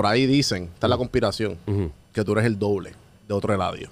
[0.00, 1.58] por ahí dicen, está la conspiración,
[2.14, 2.94] que tú eres el doble
[3.28, 3.90] de otro Eladio.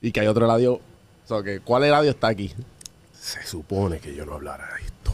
[0.00, 0.72] Y que hay otro Eladio.
[0.72, 0.82] O
[1.28, 2.52] sea, que ¿cuál Eladio está aquí?
[3.12, 5.12] Se supone que yo no hablara de esto.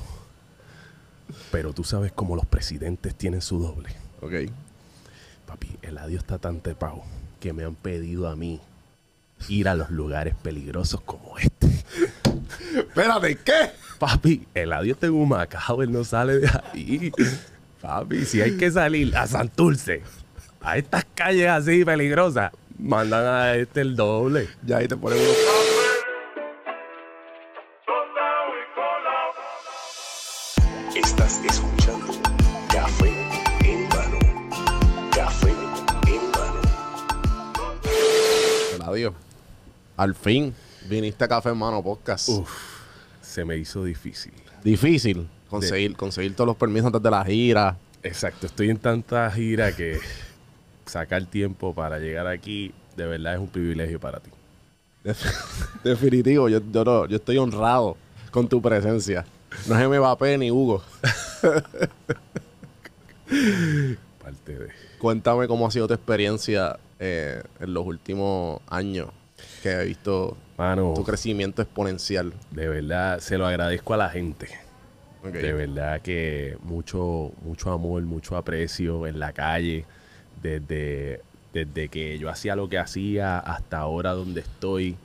[1.52, 3.91] Pero tú sabes cómo los presidentes tienen su doble.
[4.23, 4.50] Ok.
[5.46, 7.02] Papi, Eladio está tan trepado
[7.38, 8.62] que me han pedido a mí
[9.51, 11.66] ir a los lugares peligrosos como este.
[12.79, 13.73] Espérate, ¿qué?
[13.98, 17.12] Papi, Eladio está en un Macao, él no sale de ahí.
[17.80, 20.02] Papi, si hay que salir a Santurce,
[20.60, 24.48] a estas calles así peligrosas, mandan a este el doble.
[24.64, 25.37] Ya ahí te ponen unos.
[30.96, 32.06] Estás escuchando
[32.68, 33.10] Café
[33.64, 34.18] en mano.
[35.15, 36.60] Café en mano.
[38.74, 39.15] Eladio.
[39.96, 40.52] Al fin
[40.88, 42.29] viniste a Café Hermano Podcast.
[42.29, 42.51] Uf,
[43.23, 44.32] se me hizo difícil.
[44.65, 47.77] Difícil conseguir, conseguir todos los permisos antes de la gira.
[48.02, 49.99] Exacto, estoy en tanta gira que
[50.87, 54.30] sacar tiempo para llegar aquí de verdad es un privilegio para ti.
[55.85, 57.96] Definitivo, yo, yo, no- yo estoy honrado
[58.30, 59.24] con tu presencia.
[59.66, 60.82] No es Mbappé ni Hugo.
[64.22, 64.69] Parte de...
[64.99, 69.09] Cuéntame cómo ha sido tu experiencia eh, en los últimos años
[69.62, 72.33] que he visto Mano, tu crecimiento exponencial.
[72.50, 74.49] de verdad se lo agradezco a la gente.
[75.22, 79.84] De verdad que mucho, mucho amor, mucho aprecio en la calle.
[80.43, 81.21] Desde,
[81.53, 84.97] desde que yo hacía lo que hacía hasta ahora donde estoy,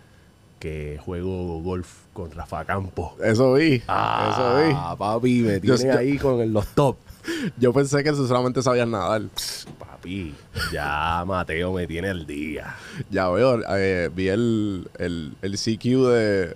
[0.59, 3.14] que juego golf con Rafa Campos.
[3.22, 6.95] Eso vi, Ah, papi, me yo- ahí con el- los top.
[7.08, 7.14] eso
[7.45, 7.52] vi.
[7.58, 9.23] Yo pensé que solamente sabías nadar.
[9.80, 10.36] Papi,
[10.72, 12.75] ya Mateo me tiene el día.
[13.09, 16.56] Ya veo, eh, vi el, el, el CQ de,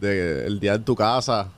[0.00, 1.50] de el día en tu casa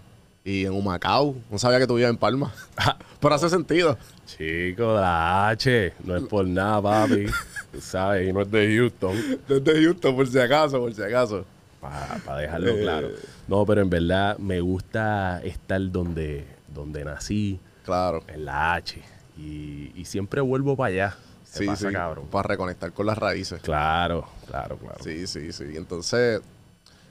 [0.45, 1.36] y en Humacao.
[1.51, 2.53] No sabía que tú vivías en Palma.
[3.20, 3.97] Pero hace sentido.
[4.27, 7.27] Chico, la H, no es por nada, papi.
[7.73, 9.17] Tú sabes, y no es de Houston.
[9.48, 11.45] Desde Houston, por si acaso, por si acaso.
[11.80, 12.80] Para dejarlo Eh.
[12.83, 13.08] claro.
[13.48, 18.23] No, pero en verdad me gusta estar donde, donde nací, Claro.
[18.29, 19.01] en la H.
[19.39, 21.17] Y, y siempre vuelvo para allá.
[21.53, 21.92] ¿Qué Sí, pasa, sí.
[21.95, 22.27] cabrón?
[22.30, 23.61] Para reconectar con las raíces.
[23.63, 24.97] Claro, claro, claro.
[25.03, 25.64] Sí, sí, sí.
[25.74, 26.41] Entonces,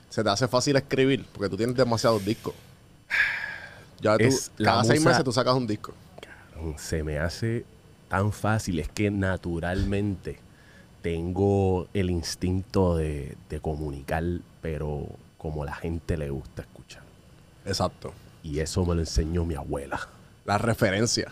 [0.10, 2.54] se te hace fácil escribir porque tú tienes demasiados discos.
[4.02, 5.94] Ya tú, Es la cada seis musa- meses tú sacas un disco.
[6.78, 7.66] Se me hace
[8.10, 10.40] tan fácil, es que naturalmente
[11.02, 14.24] tengo el instinto de, de comunicar,
[14.62, 15.08] pero
[15.38, 17.02] como la gente le gusta escuchar.
[17.66, 18.14] Exacto.
[18.44, 20.08] Y eso me lo enseñó mi abuela.
[20.46, 21.32] La referencia.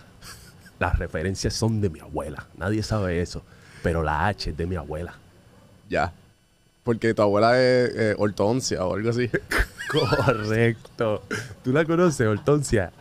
[0.80, 2.48] Las referencias son de mi abuela.
[2.58, 3.44] Nadie sabe eso.
[3.84, 5.14] Pero la H es de mi abuela.
[5.90, 6.14] Ya.
[6.84, 9.30] Porque tu abuela es eh, o algo así.
[10.26, 11.24] Correcto.
[11.64, 12.92] ¿Tú la conoces, Hortoncia?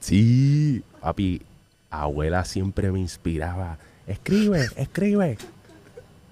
[0.00, 0.82] Sí.
[1.00, 1.42] Papi,
[1.90, 3.78] abuela siempre me inspiraba.
[4.06, 5.38] Escribe, escribe.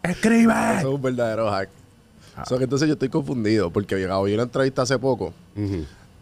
[0.03, 0.53] Escribe.
[0.79, 1.69] Eso es un verdadero hack.
[2.43, 5.33] O sea, que entonces yo estoy confundido porque yo una entrevista hace poco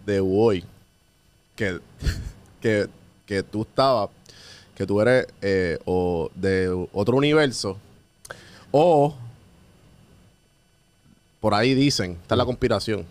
[0.05, 0.65] de Boy
[1.55, 1.79] que,
[2.61, 2.89] que,
[3.27, 4.11] que tú estabas,
[4.75, 7.77] que tú eres eh, o de otro universo
[8.71, 9.15] o
[11.41, 13.07] por ahí dicen, está la conspiración,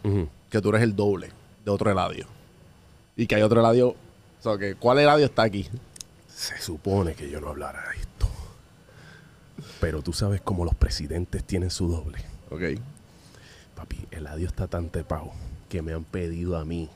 [0.50, 1.32] que tú eres el doble
[1.64, 2.28] de otro Eladio.
[3.16, 3.96] Y que hay otro Eladio, o
[4.42, 5.68] sea, que ¿cuál Eladio está aquí?
[6.28, 8.28] Se supone que yo no hablara de esto.
[9.80, 12.20] Pero tú sabes cómo los presidentes tienen su doble.
[12.50, 12.80] Ok.
[13.76, 15.32] Papi, Eladio está tan trepado
[15.70, 16.90] que me han pedido a mí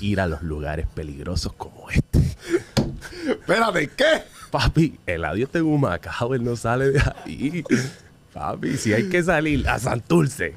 [0.00, 2.18] ir a los lugares peligrosos como este.
[3.28, 4.22] Espérate, ¿qué?
[4.50, 7.64] Papi, Eladio está en un Macao, él no sale de ahí.
[8.32, 10.54] Papi, si hay que salir a Santurce,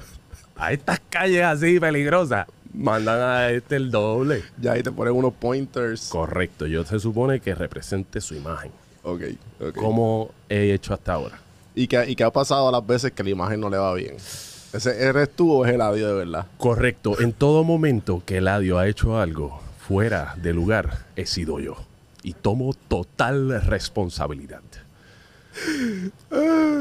[0.56, 4.44] a estas calles así peligrosas, mandan a este el doble.
[4.60, 6.10] Ya ahí te ponen unos pointers.
[6.10, 8.72] Correcto, yo se supone que represente su imagen.
[9.04, 9.22] Ok,
[9.60, 9.76] ok.
[9.76, 11.40] Como he hecho hasta ahora.
[11.76, 13.94] ¿Y qué, ¿Y qué ha pasado a las veces que la imagen no le va
[13.96, 14.16] bien?
[14.16, 16.48] ¿Ese eres tú o es Eladio de verdad?
[16.58, 21.76] Correcto, en todo momento que Eladio ha hecho algo fuera de lugar, he sido yo.
[22.24, 24.62] Y tomo total responsabilidad.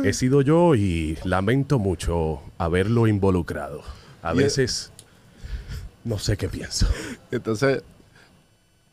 [0.05, 3.83] He sido yo y lamento mucho haberlo involucrado.
[4.23, 4.91] A veces
[6.05, 6.87] no sé qué pienso.
[7.31, 7.83] Entonces,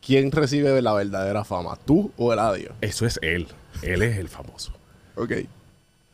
[0.06, 1.78] ¿quién recibe la verdadera fama?
[1.86, 2.74] ¿Tú o Eladio?
[2.82, 3.48] Eso es él.
[3.82, 4.74] Él es el famoso.
[5.16, 5.32] Ok,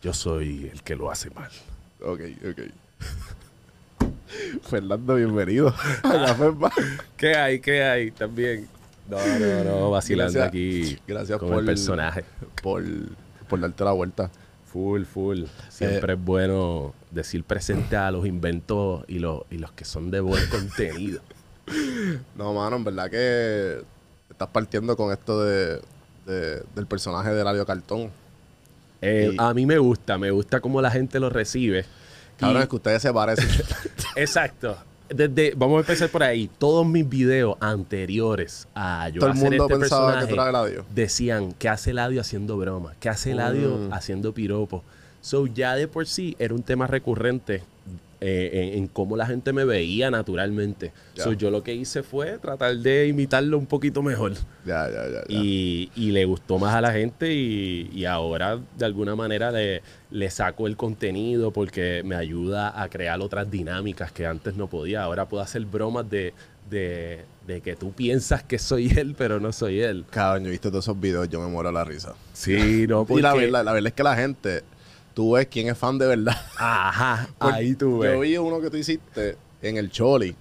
[0.02, 1.50] Yo soy el que lo hace mal.
[2.02, 2.62] ok, ok.
[4.64, 5.74] Fernando, bienvenido.
[7.18, 7.60] ¿Qué hay?
[7.60, 8.12] ¿Qué hay?
[8.12, 8.68] También.
[9.10, 10.98] No, no, no, vacilando Gracias- aquí.
[11.08, 12.26] gracias con por- el personaje.
[12.62, 12.84] por,
[13.46, 14.30] por darte la vuelta.
[14.72, 15.44] Full, full.
[15.70, 20.20] Siempre es bueno decir presente a los inventos y los, y los que son de
[20.20, 21.22] buen contenido.
[22.38, 23.82] No, mano, en verdad que
[24.30, 25.82] estás partiendo con esto de,
[26.28, 28.12] de- del personaje de Eladio Cartón.
[29.02, 31.86] Eh, Y- A mí me gusta, me gusta cómo la gente lo recibe.
[32.38, 33.48] Cabrón, Y- es que ustedes se parecen.
[34.16, 34.78] Exacto.
[35.10, 36.50] Desde, vamos a empezar por ahí.
[36.58, 40.86] Todos mis videos anteriores a yo Todo el hacer mundo este pensaba personaje Eladio.
[40.94, 43.94] decían que hace Eladio haciendo bromas, que hace Eladio Mm.
[43.94, 44.82] haciendo piropos.
[45.22, 47.64] So ya de por sí era un tema recurrente
[48.28, 50.92] eh, en, en cómo la gente me veía naturalmente.
[51.16, 51.24] Ya.
[51.24, 54.34] So yo lo que hice fue tratar de imitarlo un poquito mejor.
[54.66, 54.90] ya.
[54.90, 55.22] ya.
[55.30, 59.82] Y, y le gustó más a la gente y, y ahora de alguna manera le,
[60.10, 65.04] le saco el contenido porque me ayuda a crear otras dinámicas que antes no podía.
[65.04, 66.34] Ahora puedo hacer bromas de,
[66.70, 70.04] de, de que tú piensas que soy él, pero no soy él.
[70.10, 72.16] Cabrón, yo he visto todos esos videos, yo me muero la risa.
[72.34, 74.64] Sí, no, Y la porque- verdad, la verdad es que la gente,
[75.16, 76.36] tú ves quién es fan de verdad.
[76.58, 78.20] Ajá, Porque ahí tú Yo ves.
[78.22, 80.36] vi uno que tú hiciste en el Choli,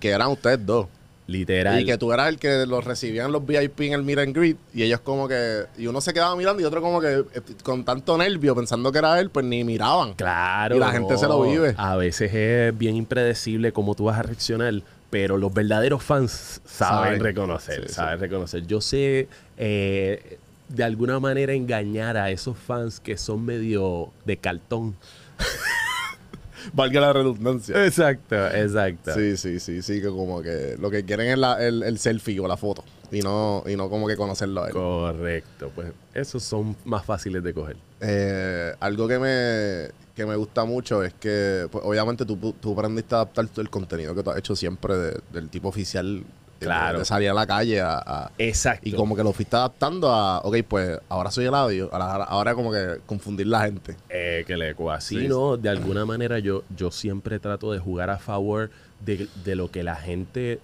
[0.00, 0.88] que eran ustedes dos.
[1.28, 1.80] Literal.
[1.80, 4.56] Y que tú eras el que los recibían los VIP en el meet and greet.
[4.72, 5.64] Y ellos como que...
[5.76, 8.98] Y uno se quedaba mirando y otro como que eh, con tanto nervio pensando que
[8.98, 10.14] era él, pues ni miraban.
[10.14, 10.76] Claro.
[10.76, 11.74] Y la gente se lo vive.
[11.78, 14.72] A veces es bien impredecible cómo tú vas a reaccionar,
[15.10, 17.20] pero los verdaderos fans saben, Saben.
[17.20, 17.94] reconocer, Sí, sí.
[17.94, 18.64] saben reconocer.
[18.68, 19.26] Yo sé
[19.56, 24.96] eh, de alguna manera engañar a esos fans que son medio de cartón.
[26.72, 27.84] Valga la redundancia.
[27.84, 29.14] Exacto, exacto.
[29.14, 32.40] Sí, sí, sí, sí, que como que lo que quieren es la- el, el selfie
[32.40, 32.82] o la foto.
[33.12, 34.72] Y no, y no como que conocerlo a él.
[34.72, 37.76] Correcto, pues esos son más fáciles de coger.
[38.00, 43.14] Eh, algo que me, que me gusta mucho es que, pues, obviamente, tú, tú aprendiste
[43.14, 46.24] a adaptar todo el contenido que tú has hecho siempre de- del tipo oficial.
[46.58, 47.00] Claro.
[47.00, 48.88] De, salir a la calle a, a- Exacto.
[48.88, 52.54] y como que lo fuiste adaptando a, ok, pues ahora soy el audio, ahora, ahora
[52.54, 53.96] como que confundir la gente.
[54.08, 55.56] Eh, que le así, Sí, ¿no?
[55.56, 58.70] De alguna manera yo, yo siempre trato de jugar a favor
[59.04, 60.60] de, de lo que la gente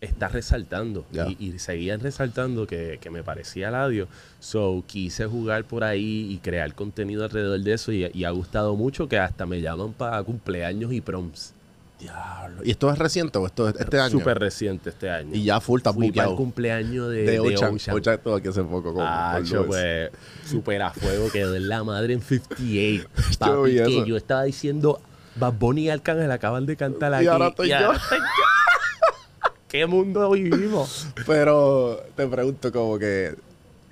[0.00, 1.04] está resaltando.
[1.12, 4.08] Y, y seguían resaltando que, que me parecía audio.
[4.38, 7.92] So, quise jugar por ahí y crear contenido alrededor de eso.
[7.92, 11.54] Y, y ha gustado mucho que hasta me llaman para cumpleaños y proms.
[12.00, 12.62] Diablo.
[12.64, 14.10] ¿Y esto es reciente o esto es este año?
[14.10, 15.30] Súper reciente este año.
[15.34, 17.40] Y ya full, está Fui para el cumpleaños de, De de.
[17.40, 17.74] Ocean.
[17.96, 18.92] Ochan estuvo aquí hace poco.
[18.94, 20.10] Con, Ah, con yo, pues,
[20.48, 23.08] super a fuego, quedó en la madre en 58.
[23.30, 24.04] Yo Papi, vi que eso.
[24.06, 25.00] yo estaba diciendo,
[25.36, 27.26] Bad Bunny y Arcángel acaban de cantar Y aquí.
[27.28, 27.76] ahora estoy yo.
[27.92, 28.24] estoy yo.
[29.68, 31.06] ¿Qué mundo vivimos?
[31.26, 33.34] Pero te pregunto como que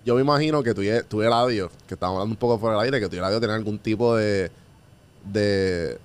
[0.05, 2.77] yo me imagino que tú y, tú y Eladio, que estamos hablando un poco fuera
[2.77, 4.51] del aire, que tú y Eladio tienen algún tipo de
[5.25, 5.99] de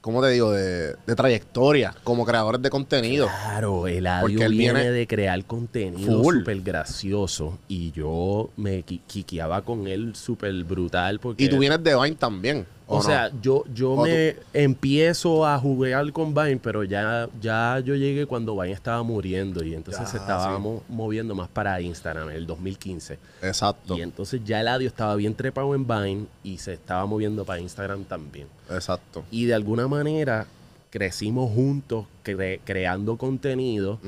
[0.00, 0.52] ¿cómo te digo?
[0.52, 3.26] de, de trayectoria como creadores de contenido.
[3.26, 9.00] Claro, el audio él viene viene de crear contenido súper gracioso y yo me qui-
[9.06, 11.44] quiqueaba con él súper brutal porque...
[11.44, 12.66] Y tú vienes de Vine también.
[12.90, 13.02] ¿O O no?
[13.02, 18.54] sea, yo, yo me empiezo a jugar con Vine, pero ya, ya yo llegué cuando
[18.58, 20.16] Vine estaba muriendo y entonces sí.
[20.60, 23.18] mo- moviendo más para Instagram en el 2015.
[23.42, 27.44] exacto, Y entonces ya el audio estaba bien trepado en Vine y se estaba moviendo
[27.44, 28.48] para Instagram también.
[28.70, 29.24] exacto.
[29.30, 30.46] Y de alguna manera
[30.90, 34.00] crecimos juntos cre- creando contenido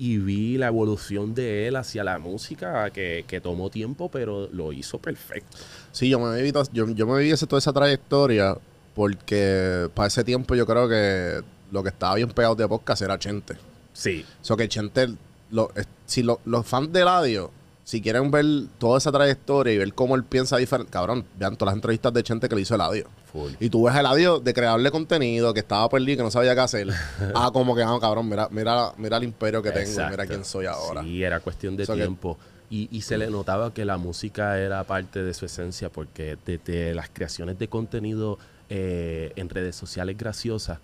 [0.00, 4.72] y vi la evolución de él hacia la música que, que tomó tiempo, pero lo
[4.72, 5.56] hizo perfecto.
[5.92, 8.56] Sí, yo me viví, yo, yo me viví toda esa trayectoria
[8.94, 13.18] porque para ese tiempo yo creo que lo que estaba bien pegado de podcast era
[13.18, 13.54] Chente.
[13.92, 15.08] Sí, O sea, que Chente,
[15.50, 15.70] lo-
[16.06, 17.50] si lo- los fans de Eladio,
[17.84, 18.44] si quieren ver
[18.78, 22.22] toda esa trayectoria y ver cómo él piensa diferente, cabrón, vean todas las entrevistas de
[22.22, 23.06] Chente que le hizo Eladio.
[23.32, 23.52] full.
[23.60, 26.60] Y tú ves a Eladio de crearle contenido, que estaba perdido, que no sabía qué
[26.62, 26.88] hacer.
[27.34, 30.66] ah, como que, ah, cabrón, mira, mira, mira el imperio que tengo, mira quién soy
[30.66, 31.02] ahora.
[31.02, 32.38] Sí, era cuestión de O sea que- tiempo.
[32.70, 36.94] Y, y se le notaba que la música era parte de su esencia, porque desde
[36.94, 38.38] las creaciones de contenido
[38.70, 40.78] eh, en redes sociales graciosas,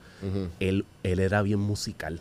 [0.60, 2.20] él, él era bien musical.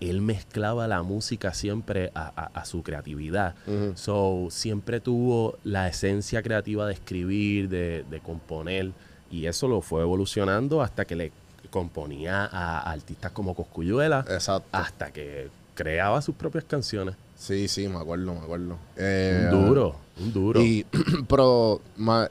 [0.00, 3.54] Él mezclaba la música siempre a, a- a su creatividad.
[3.94, 8.90] So, siempre tuvo la esencia creativa de escribir, de, de componer,
[9.30, 11.32] y eso lo fue evolucionando hasta que le
[11.70, 14.68] componía a artistas como Coscuyuela, Exacto.
[14.72, 17.14] hasta que creaba sus propias canciones.
[17.36, 18.78] Sí, sí, me acuerdo, me acuerdo.
[18.96, 20.60] Eh, Un duro, un duro.
[20.62, 20.86] Y,
[21.28, 22.30] pero, ma-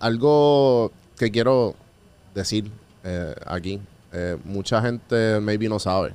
[0.00, 1.74] algo que quiero
[2.34, 2.70] decir
[3.04, 3.80] eh, aquí,
[4.12, 6.12] eh, mucha gente maybe no sabe,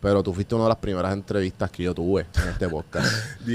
[0.00, 3.12] pero tú fuiste una de las primeras entrevistas que yo tuve en este podcast.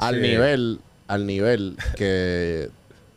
[0.00, 2.70] al nivel, al nivel que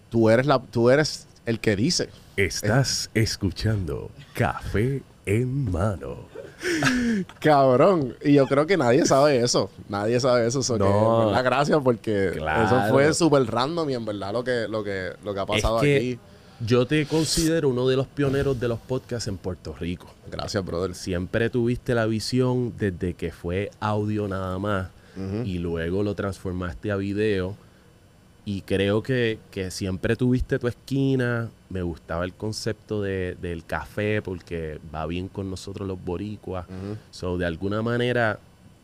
[0.09, 2.09] tú eres la, tú eres el que dice.
[2.37, 6.25] Estás escuchando Café en Mano.
[7.39, 8.15] Cabrón.
[8.23, 9.69] Y yo creo que nadie sabe eso.
[9.87, 10.61] Nadie sabe eso.
[10.63, 11.31] So que, No.
[11.43, 12.65] gracias porque Claro.
[12.65, 15.77] eso fue súper random y en verdad lo que, lo que, lo que ha pasado
[15.77, 16.19] es que aquí.
[16.65, 20.07] yo te considero uno de los pioneros de los podcasts en Puerto Rico.
[20.31, 20.95] Gracias, brother.
[20.95, 24.87] Siempre tuviste la visión desde que fue audio nada más
[25.43, 27.57] y luego lo transformaste a video
[28.45, 31.49] Y creo que, que siempre tuviste tu esquina.
[31.69, 36.65] Me gustaba el concepto de- del café porque va bien con nosotros los boricuas.
[37.11, 38.39] So, de alguna manera,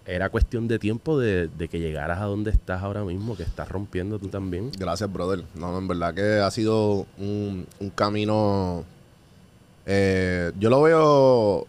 [0.05, 3.67] era cuestión de tiempo de, de que llegaras a donde estás ahora mismo, que estás
[3.69, 4.71] rompiendo tú también.
[4.77, 5.43] Gracias, brother.
[5.55, 8.83] No, no, en verdad que ha sido un, un camino.
[9.85, 11.67] eh, yo lo veo.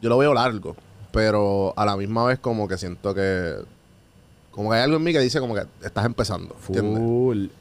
[0.00, 0.76] Yo lo veo largo.
[1.12, 3.54] Pero a la misma vez, como que siento que.
[4.50, 6.54] Como que hay algo en mí que dice como que estás empezando.
[6.58, 6.74] Full.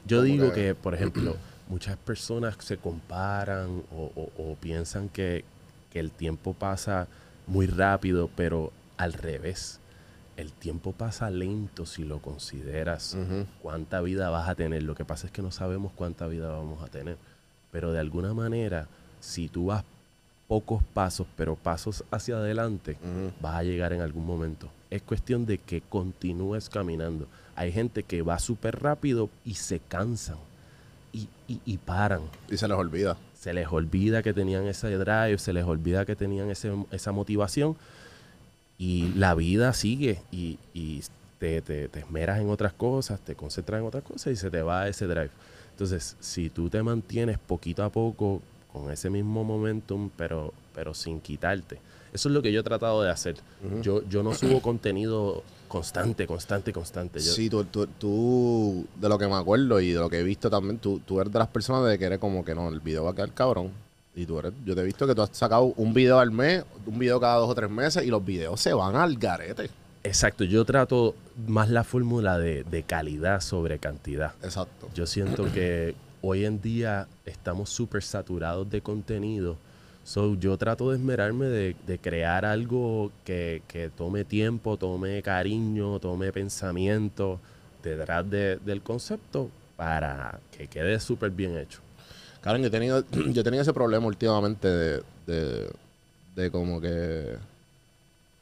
[0.05, 1.35] Yo Como digo que- que, por ejemplo,
[1.69, 5.43] muchas personas se comparan o, o- o piensan que,
[5.91, 7.07] que el tiempo pasa
[7.45, 9.79] muy rápido, pero al revés.
[10.37, 13.15] El tiempo pasa lento si lo consideras.
[13.61, 14.83] Cuánta vida vas a tener.
[14.83, 17.17] Lo que pasa es que no sabemos cuánta vida vamos a tener.
[17.71, 18.87] Pero de alguna manera,
[19.19, 19.83] si tú vas
[20.47, 22.97] pocos pasos, pero pasos hacia adelante,
[23.41, 24.69] vas a llegar en algún momento.
[24.91, 27.27] Es cuestión de que continúes caminando.
[27.55, 30.37] Hay gente que va súper rápido y se cansan
[31.13, 32.21] y, y- y paran.
[32.49, 33.17] Y se les olvida.
[33.33, 37.75] Se les olvida que tenían ese drive, se les olvida que tenían ese- esa motivación
[38.77, 41.01] y la vida sigue y, y
[41.39, 44.61] te, te- te esmeras en otras cosas, te concentras en otras cosas y se te
[44.61, 45.29] va ese drive.
[45.71, 48.41] Entonces, si tú te mantienes poquito a poco
[48.73, 51.79] con ese mismo momentum, pero, pero sin quitarte,
[52.13, 53.35] eso es lo que yo he tratado de hacer.
[53.81, 57.19] Yo, yo no subo contenido constante, constante, constante.
[57.19, 60.23] Yo- Sí, tú, tú, tú, de lo que me acuerdo y de lo que he
[60.23, 62.79] visto también, tú, tú eres de las personas de que eres como que no, el
[62.79, 63.71] video va a quedar cabrón.
[64.15, 66.63] Y tú eres, yo te he visto que tú has sacado un video al mes,
[66.87, 69.69] un video cada dos o tres meses y los videos se van al garete.
[70.03, 71.13] Exacto, yo trato
[71.47, 74.31] más la fórmula de, de calidad sobre cantidad.
[74.41, 74.89] Exacto.
[74.95, 79.57] Yo siento que hoy en día estamos súper saturados de contenido.
[80.07, 85.99] So, yo trato de esmerarme de, de crear algo que, que tome tiempo, tome cariño,
[85.99, 87.41] tome pensamiento
[87.83, 91.79] detrás de- del concepto para que quede súper bien hecho.
[92.39, 95.69] Karen, yo he tenido, yo tenido ese problema últimamente de, de,
[96.37, 97.35] de como que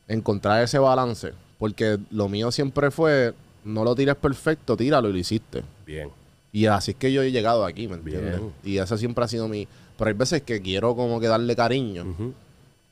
[0.07, 1.33] encontrar ese balance.
[1.57, 5.63] Porque lo mío siempre fue, no lo tires perfecto, tíralo y lo hiciste.
[5.83, 6.09] Bien.
[6.51, 8.39] Y así es que yo he llegado aquí, ¿me entiendes?
[8.39, 8.53] Bien.
[8.63, 9.67] Y esa siempre ha sido mi...
[9.97, 12.05] Pero hay veces que quiero como que darle cariño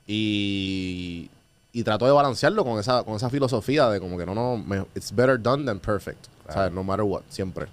[0.08, 1.30] y,
[1.72, 4.86] y trato de balancearlo con esa, con esa filosofía de como que no, no, me-
[4.96, 6.28] it's better done than perfect.
[6.46, 6.74] Claro.
[6.76, 7.68] No matter what, siempre.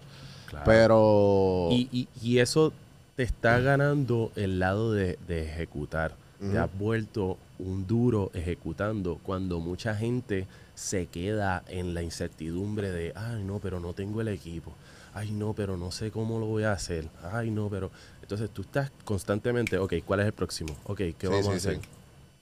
[0.49, 0.64] Claro.
[0.64, 1.68] Pero...
[1.72, 2.72] Y, y- y eso
[3.16, 6.14] te está ganando el lado de, de ejecutar.
[6.40, 13.12] Te has vuelto un duro ejecutando cuando mucha gente se queda en la incertidumbre de,
[13.14, 14.72] ay no, pero no tengo el equipo.
[15.12, 17.08] Ay no, pero no sé cómo lo voy a hacer.
[17.30, 17.90] Ay no, pero...
[18.30, 20.76] Entonces tú estás constantemente, ok, ¿cuál es el próximo?
[20.84, 21.75] Ok, ¿qué Sí, vamos sí, a hacer?
[21.76, 21.80] sí.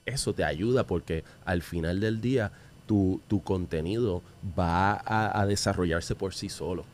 [0.04, 2.52] Eso te ayuda porque al final del día
[2.86, 4.22] tu, tu contenido
[4.58, 6.84] va a, a desarrollarse por sí solo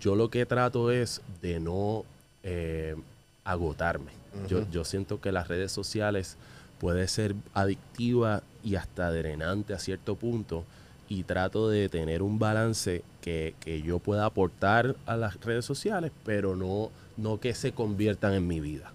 [0.00, 2.04] yo lo que trato es de no
[2.42, 2.96] eh,
[3.44, 4.12] agotarme.
[4.48, 6.36] yo, yo siento que las redes sociales
[6.78, 10.64] puede ser adictiva y hasta drenante a cierto punto
[11.08, 16.12] y trato de tener un balance que, que yo pueda aportar a las redes sociales,
[16.24, 18.92] pero no, no que se conviertan en mi vida.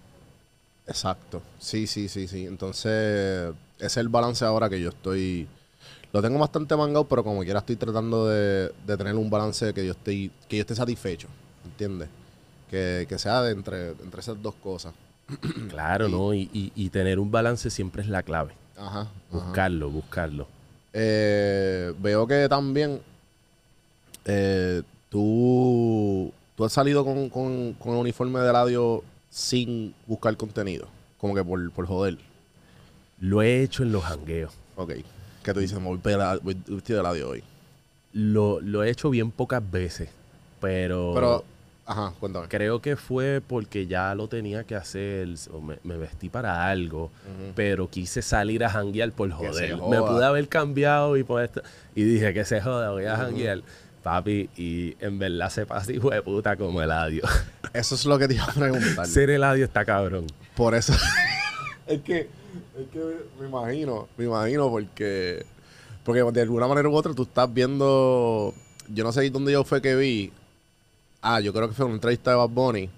[0.87, 1.41] Exacto.
[1.59, 2.45] Sí, sí, sí, sí.
[2.45, 5.47] Entonces, ese es el balance ahora que yo estoy...
[6.13, 9.85] Lo tengo bastante mangado, pero como quiera estoy tratando de, de tener un balance que
[9.85, 11.29] yo estoy que yo esté satisfecho,
[11.63, 12.09] ¿entiendes?
[12.69, 14.93] Que, que sea de entre, entre esas dos cosas.
[15.69, 16.09] Claro.
[16.09, 16.33] ¿no?
[16.33, 18.51] Y, y- y tener un balance siempre es la clave.
[18.77, 19.01] Ajá.
[19.01, 19.09] ajá.
[19.31, 20.47] Buscarlo, buscarlo.
[20.91, 22.99] Eh, veo que también
[24.25, 26.31] eh, tú,
[26.61, 30.87] tú has salido con, con, con el uniforme de radio sin buscar contenido.
[31.17, 32.17] Como que por, por joder.
[33.19, 34.53] Lo he hecho en los jangueos.
[34.75, 34.91] Ok.
[35.43, 37.43] Que tú dices, me voy pela- voy vestido de radio hoy.
[38.13, 40.09] Lo, lo he hecho bien pocas veces,
[40.59, 41.45] pero, Pero,
[41.85, 42.47] ajá, cuéntame.
[42.47, 47.09] creo que fue porque ya lo tenía que hacer, o me, me vestí para algo,
[47.55, 49.77] pero quise salir a janguear por joder.
[49.77, 51.61] Me pude haber cambiado y por esto,
[51.95, 53.61] y dije que se joda, voy a janguear.
[54.03, 57.23] Papi, y en verdad se pasa hijo de puta como Eladio.
[57.73, 59.07] Eso es lo que te iba a preguntar.
[59.07, 60.27] Ser Eladio está cabrón.
[60.55, 60.93] Por eso.
[61.87, 62.99] es que, es que
[63.39, 65.45] me imagino, me imagino porque,
[66.03, 68.53] porque de alguna manera u otra tú estás viendo,
[68.89, 70.31] yo no sé dónde yo fue que vi,
[71.21, 72.89] ah, yo creo que fue una entrevista de Bad Bunny,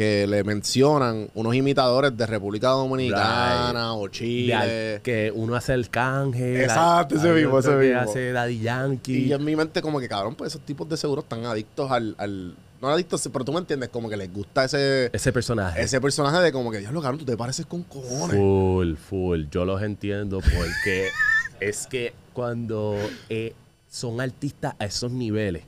[0.00, 4.54] que le mencionan unos imitadores de República Dominicana o Chile.
[4.54, 6.62] al- que uno hace el canje.
[6.62, 8.00] Exacto, ese mismo, ese mismo.
[8.00, 9.26] hace Daddy Yankee.
[9.26, 12.14] Y en mi mente como que, cabrón, pues esos tipos de seguro están adictos al,
[12.16, 15.82] al no adictos, pero tú me entiendes, como que les gusta ese, Ese personaje.
[15.82, 18.38] ese personaje de como que, diablo, cabrón, tú te pareces con cojones.
[18.38, 19.42] Full, full.
[19.50, 21.08] Yo los entiendo porque
[21.60, 22.96] es que cuando
[23.28, 23.52] eh,
[23.90, 25.64] son artistas a esos niveles,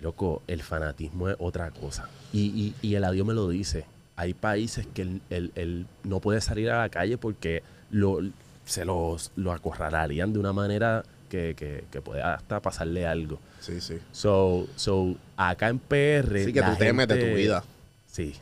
[0.00, 2.08] Loco, el fanatismo es otra cosa.
[2.32, 3.84] Y, y, y el adiós me lo dice.
[4.16, 8.18] Hay países que él, él- él no puede salir a la calle porque lo,
[8.64, 13.38] se los, lo acorralarían de una manera que, que, que puede hasta pasarle algo.
[13.60, 13.94] Sí, sí.
[14.12, 16.44] So, so acá en PR.
[16.44, 17.64] Sí, que tú temes de tu vida.
[18.06, 18.34] Sí.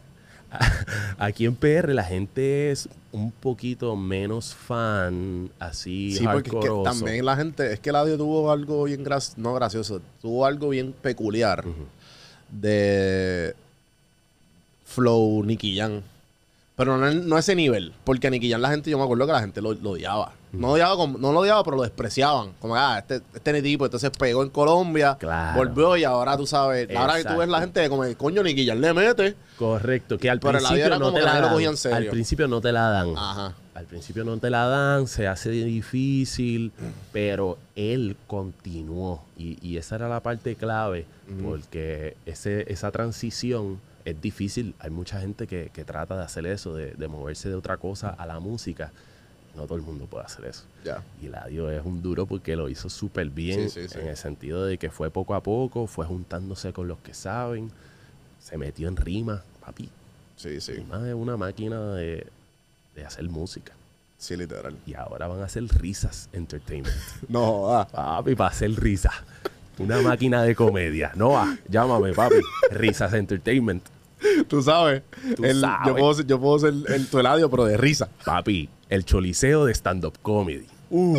[1.18, 6.70] Aquí en PR la gente es un poquito menos fan, así Sí, porque es que
[6.84, 10.70] también la gente, es que el audio tuvo algo bien gracioso, no gracioso, tuvo algo
[10.70, 11.84] bien peculiar Ujú.
[12.50, 13.54] de
[14.88, 16.02] Flow Nicky Jam.
[16.76, 19.26] Pero no, no a ese nivel, porque a Nicky Jam la gente, yo me acuerdo
[19.26, 20.32] que la gente lo, lo odiaba.
[20.52, 22.52] No, odiaba como- no lo odiaba, pero lo despreciaban.
[22.60, 25.58] Como, ah, este, este tipo, entonces pegó en Colombia, Claro.
[25.58, 28.78] volvió y ahora tú sabes, ahora que tú ves la gente como, coño, Nicky Jam
[28.80, 29.34] le mete.
[29.58, 31.94] Correcto, que al Pero principio no te la lo dan.
[31.94, 33.08] Al principio no te la dan.
[33.16, 33.54] Ajá.
[33.74, 36.72] Al principio no te la dan, se hace difícil,
[37.12, 39.24] pero él continuó.
[39.36, 41.06] Y, y esa era la parte clave,
[41.44, 43.80] porque ese, esa transición
[44.10, 44.74] es difícil.
[44.78, 48.10] Hay mucha gente que, que trata de hacer eso, de, de moverse de otra cosa
[48.10, 48.92] a la música.
[49.56, 50.64] No todo el mundo puede hacer eso.
[50.84, 51.02] Ya.
[51.20, 53.98] Y Ladio es un duro porque lo hizo súper bien, Sí, sí, sí.
[53.98, 57.70] en el sentido de que fue poco a poco, fue juntándose con los que saben,
[58.40, 59.88] se metió en rima, papi.
[60.36, 60.74] Sí, sí.
[60.74, 62.26] Rima es una máquina de,
[62.94, 63.72] de hacer música.
[64.16, 64.76] Sí, literal.
[64.86, 66.94] Y ahora van a hacer risas entertainment.
[67.28, 67.88] No, ah.
[67.90, 69.14] papi, para hacer risas.
[69.78, 71.12] Una máquina de comedia.
[71.14, 72.36] Noah, llámame, papi.
[72.70, 73.82] Risas entertainment.
[74.48, 75.02] Tú sabes.
[75.36, 75.86] Tú el- sabes.
[75.86, 78.08] Yo puedo ser, yo puedo ser el tu eladio, pero de risa.
[78.24, 80.66] Papi, el choliseo de stand-up comedy.
[80.90, 81.18] Uh,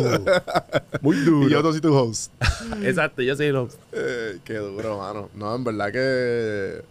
[1.00, 1.46] muy duro.
[1.48, 2.32] Y yo no soy tu host.
[2.82, 3.68] Exacto, yo sé lo.
[3.92, 5.28] Eh, qué duro, mano.
[5.34, 6.82] No, en verdad que,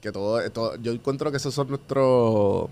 [0.00, 2.68] que todo, todo- Yo encuentro que esos son nuestros.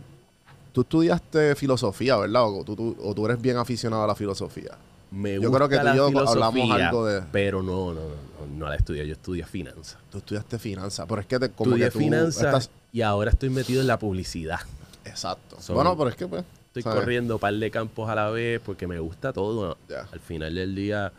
[0.73, 2.45] Tú estudiaste filosofía, ¿verdad?
[2.45, 4.79] O tú, tú- o tú eres bien aficionado a la filosofía.
[5.11, 8.47] Me Yo gusta creo que tú y yo hablamos algo de- Pero no, no, no,
[8.57, 9.07] no, la estudié.
[9.07, 9.99] Yo estudié finanzas.
[10.11, 11.07] Tú estudiaste finanzas.
[11.09, 13.87] Pero es que te, como Estudié que tú finanzas estás- y ahora estoy metido en
[13.87, 14.61] la publicidad.
[15.05, 15.57] Exacto.
[15.73, 16.45] Bueno, pero es que pues.
[16.67, 17.01] Estoy ¿sabes?
[17.01, 19.79] corriendo un par de campos a la vez porque me gusta todo.
[20.13, 21.13] Al final del día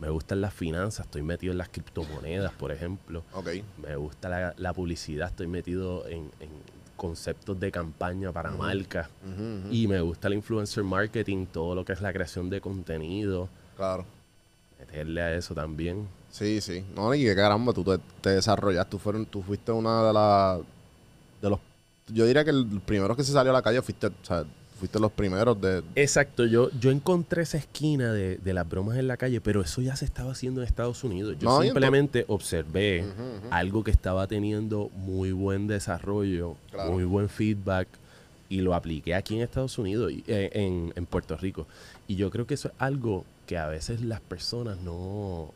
[0.00, 3.22] me gustan las finanzas, estoy metido en las criptomonedas, por ejemplo.
[3.34, 3.48] Ok.
[3.86, 6.48] Me gusta la, la publicidad, estoy metido en, en
[6.96, 9.08] conceptos de campaña para marcas.
[9.24, 9.68] Ujú, ujú.
[9.72, 14.04] Y me gusta el influencer marketing, todo lo que es la creación de contenido, Claro.
[14.78, 16.06] meterle a eso también.
[16.30, 16.84] Sí, sí.
[16.94, 18.90] No, y que caramba, tú te, te desarrollaste.
[18.90, 20.60] Tú, fueron, tú fuiste una de las.
[21.40, 21.60] De los.
[22.08, 24.08] Yo diría que el primero que se salió a la calle fuiste.
[24.08, 24.44] O sea,
[24.84, 25.82] fuiste los primeros de.
[25.94, 29.80] Exacto, yo, yo encontré esa esquina de, de las bromas en la calle, pero eso
[29.80, 31.36] ya se estaba haciendo en Estados Unidos.
[31.40, 33.46] Yo No, simplemente observé Ujú, ujú.
[33.50, 36.92] algo que estaba teniendo muy buen desarrollo, Claro.
[36.92, 37.88] muy buen feedback,
[38.50, 41.66] y lo apliqué aquí en Estados Unidos, y, eh, en, en Puerto Rico.
[42.06, 45.50] Y yo creo que eso es algo que a veces las personas no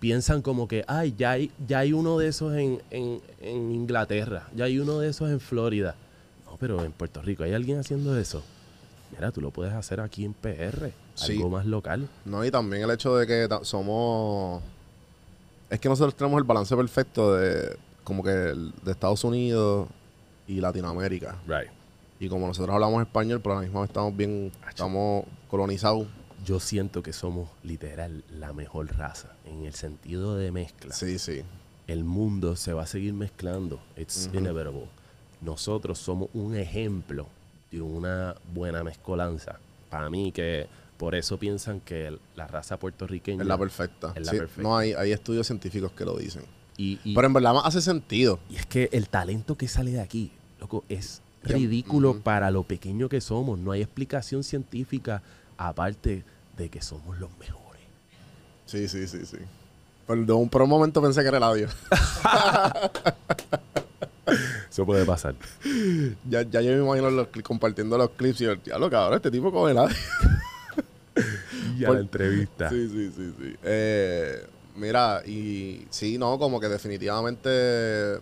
[0.00, 4.48] piensan como que, ay, ya hay, ya hay uno de esos en, en- en Inglaterra,
[4.54, 5.94] ya hay uno de esos en Florida.
[6.44, 8.44] No, pero en Puerto Rico, ¿hay alguien haciendo eso?
[9.12, 11.36] Mira, tú lo puedes hacer aquí en PR, Sí.
[11.36, 12.08] algo más local.
[12.24, 14.62] No, y también el hecho de que somos.
[15.70, 17.76] Es que nosotros tenemos el balance perfecto de.
[18.04, 19.88] Como que el- de Estados Unidos
[20.46, 21.36] y Latinoamérica.
[21.46, 21.70] Right.
[22.20, 24.52] Y como nosotros hablamos español, pero a la misma vez estamos bien.
[24.68, 26.06] Estamos colonizados.
[26.44, 30.94] Yo siento que somos literal la mejor raza en el sentido de mezcla.
[30.94, 31.42] Sí, sí.
[31.88, 33.80] El mundo se va a seguir mezclando.
[33.96, 34.86] It's inevitable.
[35.40, 37.26] Nosotros somos un ejemplo
[37.70, 39.58] de una buena mezcolanza.
[39.90, 44.12] Para mí que por eso piensan que la raza puertorriqueña Es la perfecta.
[44.14, 44.62] Es la Sí, perfecta.
[44.62, 46.42] No, hay, hay estudios científicos que lo dicen.
[46.76, 48.38] y, y- Pero en verdad hace sentido.
[48.50, 53.08] y es que el talento que sale de aquí, loco, es ridículo para lo pequeño
[53.08, 53.58] que somos.
[53.58, 55.22] No hay explicación científica
[55.58, 56.24] aparte
[56.56, 57.82] de que somos los mejores.
[58.64, 59.36] Sí, sí, sí, sí.
[60.08, 61.68] Un, por un momento pensé que era el audio.
[64.70, 65.34] Eso puede pasar.
[66.28, 69.68] ya, ya yo me imagino los compartiendo los clips y yo, diablo, cabrón, este tipo
[69.68, 69.94] el audio.
[71.78, 72.68] Y a Por- la entrevista.
[72.70, 73.54] Sí, sí, sí, sí.
[73.62, 74.44] Eh,
[74.76, 78.18] mira, y sí, no, como que definitivamente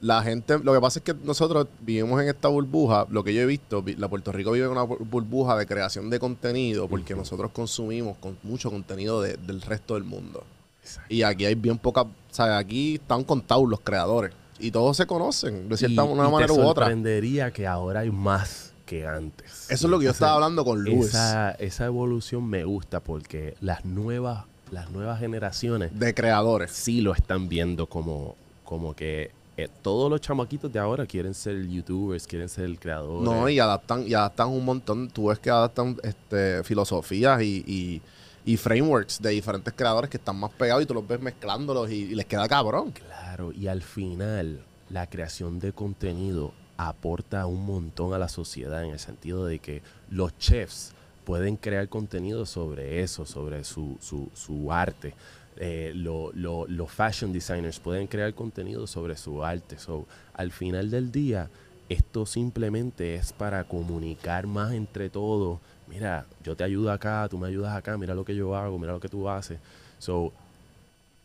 [0.00, 3.42] la gente, lo que pasa es que nosotros vivimos en esta burbuja, lo que yo
[3.42, 6.88] he visto, vi- la Puerto Rico vive en una bur- burbuja de creación de contenido
[6.88, 10.42] porque nosotros consumimos con mucho contenido de- del resto del mundo.
[10.82, 11.14] Exacto.
[11.14, 15.06] Y aquí hay bien poca, o sea, aquí están contados los creadores y todos se
[15.06, 16.86] conocen de cierta Y- una y manera te u otra.
[16.86, 19.66] sorprendería que ahora hay más que antes.
[19.70, 21.06] Eso es lo que yo Entonces, estaba hablando con Luis.
[21.08, 26.70] Esa, esa evolución me gusta porque las nuevas, las nuevas generaciones De creadores.
[26.72, 31.66] sí lo están viendo como, como que eh, todos los chamaquitos de ahora quieren ser
[31.68, 33.22] youtubers, quieren ser creadores.
[33.28, 35.08] No, y adaptan, y adaptan un montón.
[35.10, 38.02] Tú ves que adaptan este, filosofías y, y,
[38.44, 42.14] y frameworks de diferentes creadores que están más pegados y tú los ves mezclándolos y,
[42.14, 42.92] les queda cabrón.
[42.92, 48.90] Claro, y al final la creación de contenido aporta un montón a la sociedad en
[48.92, 50.92] el sentido de que los chefs
[51.24, 55.14] pueden crear contenido sobre eso, sobre su, su, su arte.
[55.56, 59.78] Eh, lo- lo- los fashion designers pueden crear contenido sobre su arte.
[59.78, 61.50] So, al final del día,
[61.90, 65.58] esto simplemente es para comunicar más entre todos.
[65.90, 68.92] Mira, yo te ayudo acá, tú me ayudas acá, mira lo que yo hago, mira
[68.92, 69.58] lo que tú haces.
[69.98, 70.32] So,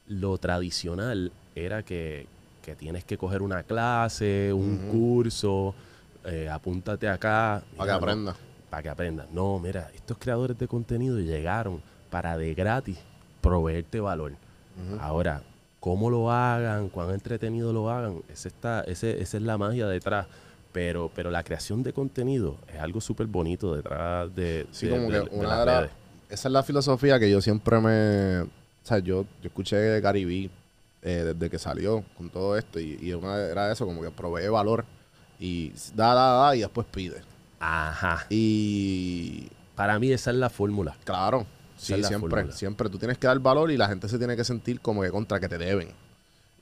[0.07, 2.27] lo tradicional era que,
[2.63, 5.75] que tienes que coger una clase, un curso,
[6.25, 7.61] eh, apúntate acá.
[7.77, 8.35] Para que no, aprenda.
[8.69, 9.27] para que aprendas.
[9.31, 12.97] No, mira, estos creadores de contenido llegaron para de gratis
[13.41, 14.33] proveerte valor.
[14.99, 15.43] Ahora,
[15.79, 20.25] cómo lo hagan, cuán entretenido lo hagan, ese está, ese, esa es la magia detrás.
[20.75, 25.09] Pero, pero la creación de contenido es algo súper bonito detrás de, Sí, de- como
[25.09, 25.91] de- que de una las de las- redes.
[26.29, 28.41] Esa es la filosofía que yo siempre me...
[28.41, 28.47] O
[28.83, 30.51] sea, yo, yo escuché Gary
[31.01, 34.49] eh, desde que salió con todo esto y, y una era eso, como que provee
[34.49, 34.83] valor
[35.39, 37.21] y da, da, da y después pide.
[37.57, 38.25] Ajá.
[38.29, 40.97] Y Para mí esa es la fórmula.
[41.05, 41.45] claro,
[41.77, 42.51] sí, siempre, fórmula.
[42.53, 45.09] siempre tú tienes que dar valor y la gente se tiene que sentir como que
[45.09, 45.87] contra que te deben.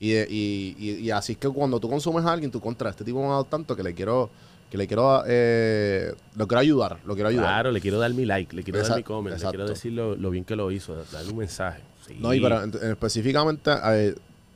[0.00, 2.90] Y, de- y, y, y así es que cuando tú consumes a alguien, tú contra
[2.90, 4.28] este tipo me ha dado tanto que le quiero,
[4.70, 7.46] que le quiero, eh, lo quiero ayudar, lo quiero ayudar.
[7.46, 10.16] Claro, le quiero dar mi like, le quiero dar mi comment, le quiero decir lo,
[10.16, 11.80] lo bien que lo hizo, darle un mensaje.
[12.06, 12.16] Sí.
[12.18, 14.14] No, y en específicamente, eh,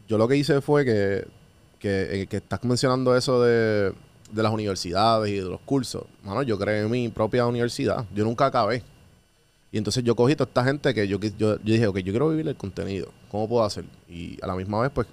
[0.09, 1.27] yo lo que hice fue que,
[1.79, 3.93] que, eh, que estás mencionando eso de,
[4.33, 6.03] de las universidades y de los cursos.
[6.25, 8.05] Mano, yo creé mi propia universidad.
[8.15, 8.83] Yo nunca acabé.
[9.71, 12.29] Y entonces yo cogí toda esta gente que yo, yo, yo dije, ok, yo quiero
[12.31, 13.11] vivir el contenido.
[13.31, 13.85] ¿Cómo puedo hacer?
[14.09, 15.07] Y a la misma vez, pues,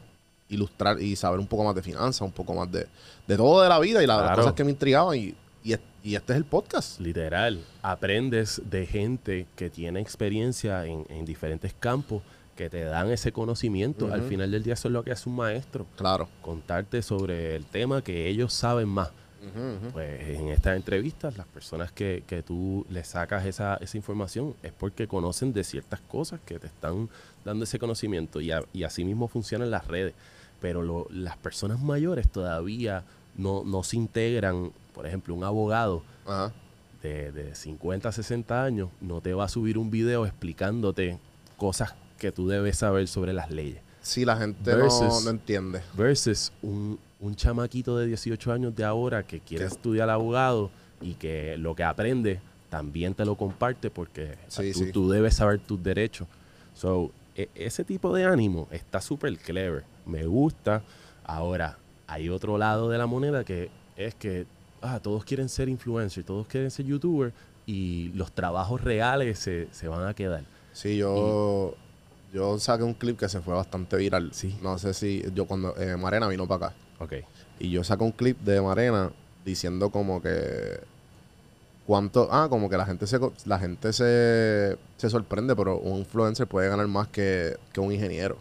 [0.49, 2.87] ilustrar y saber un poco más de finanzas, un poco más de,
[3.27, 5.17] de todo de la vida y la- las cosas que me intrigaban.
[5.17, 6.99] Y, y, es- y este es el podcast.
[6.99, 12.21] Literal, aprendes de gente que tiene experiencia en, en diferentes campos
[12.55, 14.13] que te dan ese conocimiento.
[14.13, 16.29] Al final del día eso es lo que hace un maestro, Claro.
[16.41, 19.09] contarte sobre el tema que ellos saben más.
[19.93, 24.71] Pues en estas entrevistas, las personas que, que tú le sacas esa, esa información es
[24.71, 27.09] porque conocen de ciertas cosas que te están
[27.43, 30.13] dando ese conocimiento y, a- y así mismo funcionan las redes.
[30.65, 33.03] Pero lo- las personas mayores todavía
[33.37, 36.51] no, no se integran, por ejemplo, un abogado Ajá.
[37.03, 41.19] de, de 50, 60 años no te va a subir un video explicándote
[41.55, 43.79] cosas que tú debes saber sobre las leyes.
[44.01, 45.81] Sí, la gente no, Versus- no entiende.
[45.95, 51.57] Versus un, un chamaquito de 18 años de ahora que quiere estudiar abogado y que
[51.59, 52.39] lo que aprende
[52.71, 54.91] también te lo comparte porque tú, sí.
[54.91, 56.27] tú debes saber tus derechos.
[56.73, 59.83] So, e- ese tipo de ánimo está súper clever.
[60.05, 60.83] Me gusta.
[61.23, 64.45] Ahora, hay otro lado de la moneda que es que
[64.81, 67.33] ah, todos quieren ser influencers, todos quieren ser youtubers
[67.65, 70.43] y los trabajos reales se, se van a quedar.
[70.73, 71.75] Sí, yo,
[72.33, 74.29] yo saqué un clip que se fue bastante viral.
[74.33, 74.57] Sí.
[74.61, 76.75] No sé si yo cuando eh, Marena vino para acá.
[76.99, 77.13] Ok.
[77.59, 79.11] Y yo saqué un clip de Marena
[79.43, 80.79] diciendo como que
[81.87, 86.47] cuánto, ah, como que la gente se la gente se, se sorprende, pero un influencer
[86.47, 88.37] puede ganar más que, que un ingeniero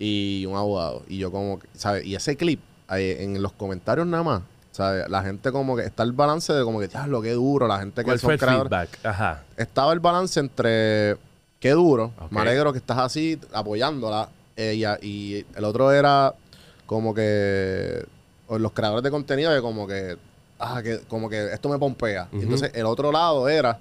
[0.00, 1.02] y un abogado.
[1.06, 2.04] Y yo como ¿sabes?
[2.06, 5.08] Y ese clip, ahí en los comentarios nada más, ¿sabes?
[5.08, 8.00] La gente como que está el balance de como que, lo que duro, la gente
[8.00, 8.88] que ¿Cuál son creadores?
[9.04, 9.44] Ajá.
[9.58, 11.18] estaba el balance entre
[11.60, 16.34] qué duro, me alegro que estás así apoyándola, ella y el otro era
[16.86, 18.04] como que
[18.48, 20.16] los creadores de contenido que como que
[20.58, 22.28] ah, que como que esto me pompea.
[22.32, 22.42] Ujú.
[22.42, 23.78] entonces el otro lado era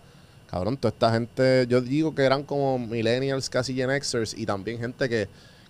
[0.52, 4.80] cabrón, toda esta gente, yo digo que eran como millennials, casi Gen Xers y también
[4.80, 5.30] gente que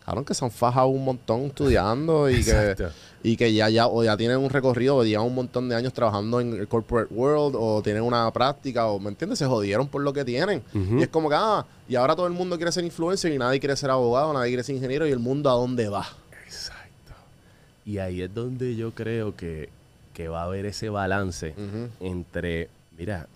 [0.10, 2.76] cabrón que se han fajado un montón estudiando y que
[3.22, 5.94] y que ya, ya, o ya tienen un recorrido, o llevan un montón de años
[5.94, 9.40] trabajando en el corporate world, o tienen una práctica, o, ¿me entiendes?
[9.40, 10.64] Se jodieron por lo que tienen.
[10.74, 13.60] Y es como que, ah, y ahora todo el mundo quiere ser influencer y nadie
[13.60, 16.08] quiere ser abogado, nadie quiere ser ingeniero, y el mundo a dónde va.
[16.46, 17.14] Exacto.
[17.86, 19.70] Y ahí es donde yo creo que,
[20.14, 21.54] que va a haber ese balance
[22.00, 23.28] entre, mira,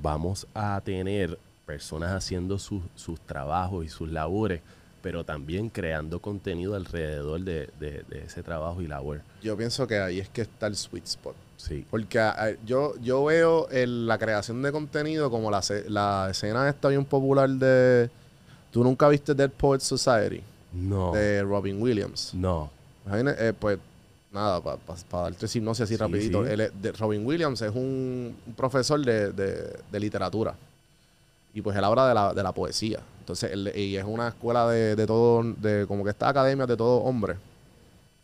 [0.00, 4.62] vamos a tener personas haciendo sus, sus trabajos y sus labores,
[5.06, 9.20] pero también creando contenido alrededor de, de- de ese trabajo y labor.
[9.40, 11.36] Yo pienso que ahí es que está el sweet spot.
[11.56, 11.86] Sí.
[11.88, 16.88] Porque ah, yo, yo veo el- la creación de contenido como la, la escena esta
[16.88, 18.10] bien popular de...
[18.72, 20.40] ¿Tú nunca viste Dead Poets Society?
[20.72, 21.12] No.
[21.12, 22.34] De Robin Williams.
[22.34, 22.68] No.
[23.08, 23.78] Eh, pues
[24.32, 26.44] nada, para darte hipnosis así Sí, rapidito.
[26.44, 26.50] sí.
[26.60, 30.56] Es- de- Robin Williams es un, un profesor de, de- de literatura.
[31.56, 33.00] Y pues él habla de la, de la poesía.
[33.20, 36.76] Entonces, él, y es una escuela de, de todo, de como que esta academia de
[36.76, 37.38] todos hombres.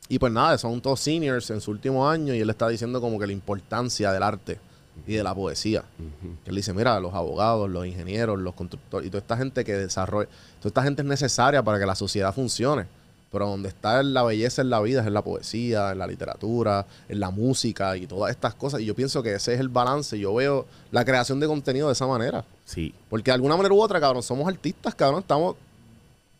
[0.06, 3.18] Y pues nada, son todos seniors en su último año y él está diciendo como
[3.18, 4.60] que la importancia del arte
[5.06, 5.82] y de la poesía.
[5.98, 6.34] Ujú.
[6.44, 9.76] Que él dice, mira, los abogados, los ingenieros, los constructores y toda esta gente que
[9.76, 12.84] desarrolla, toda esta gente es necesaria para que la sociedad funcione.
[13.32, 16.86] Pero donde está la belleza en la vida es en la poesía, en la literatura,
[17.08, 18.80] en la música y todas estas cosas.
[18.80, 20.18] Y yo pienso que ese es el balance.
[20.18, 22.44] Yo veo la creación de contenido de esa manera.
[22.66, 25.20] Sí, Porque de alguna manera u otra, cabrón, somos artistas, cabrón.
[25.20, 25.56] Estamos,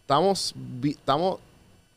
[0.02, 1.38] estamos, estamos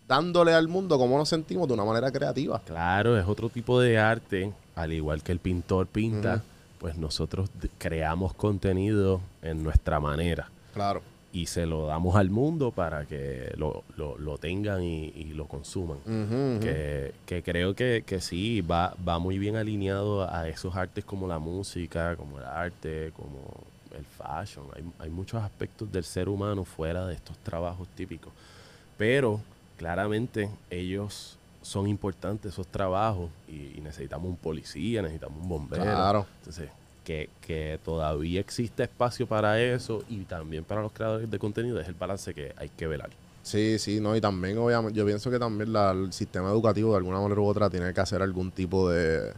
[0.08, 2.62] dándole al mundo cómo nos sentimos de una manera creativa.
[2.66, 6.42] Claro, es otro tipo de arte, al igual que el pintor pinta,
[6.80, 11.02] pues nosotros creamos contenido en nuestra manera Claro.
[11.36, 15.48] Y se lo damos al mundo para que lo, lo- lo tengan y, y lo
[15.48, 15.98] consuman.
[16.62, 21.28] que, que creo que, que sí, va, va muy bien alineado a esos artes como
[21.28, 23.42] la música, como el arte, como
[23.98, 24.66] el fashion.
[24.76, 28.32] Hay, hay muchos aspectos del ser humano fuera de estos trabajos típicos.
[28.98, 29.42] Pero
[29.78, 35.84] claramente ellos son importantes esos trabajos y, y necesitamos un policía, necesitamos un bombero.
[35.84, 36.26] Claro.
[36.40, 36.70] Entonces,
[37.06, 41.88] que, que todavía existe espacio para eso y también para los creadores de contenido es
[41.88, 43.10] el balance que hay que velar.
[43.44, 46.98] Sí, sí, no, y también obviamente, yo pienso que también la- el sistema educativo de
[46.98, 49.32] alguna manera u otra tiene que hacer algún tipo de...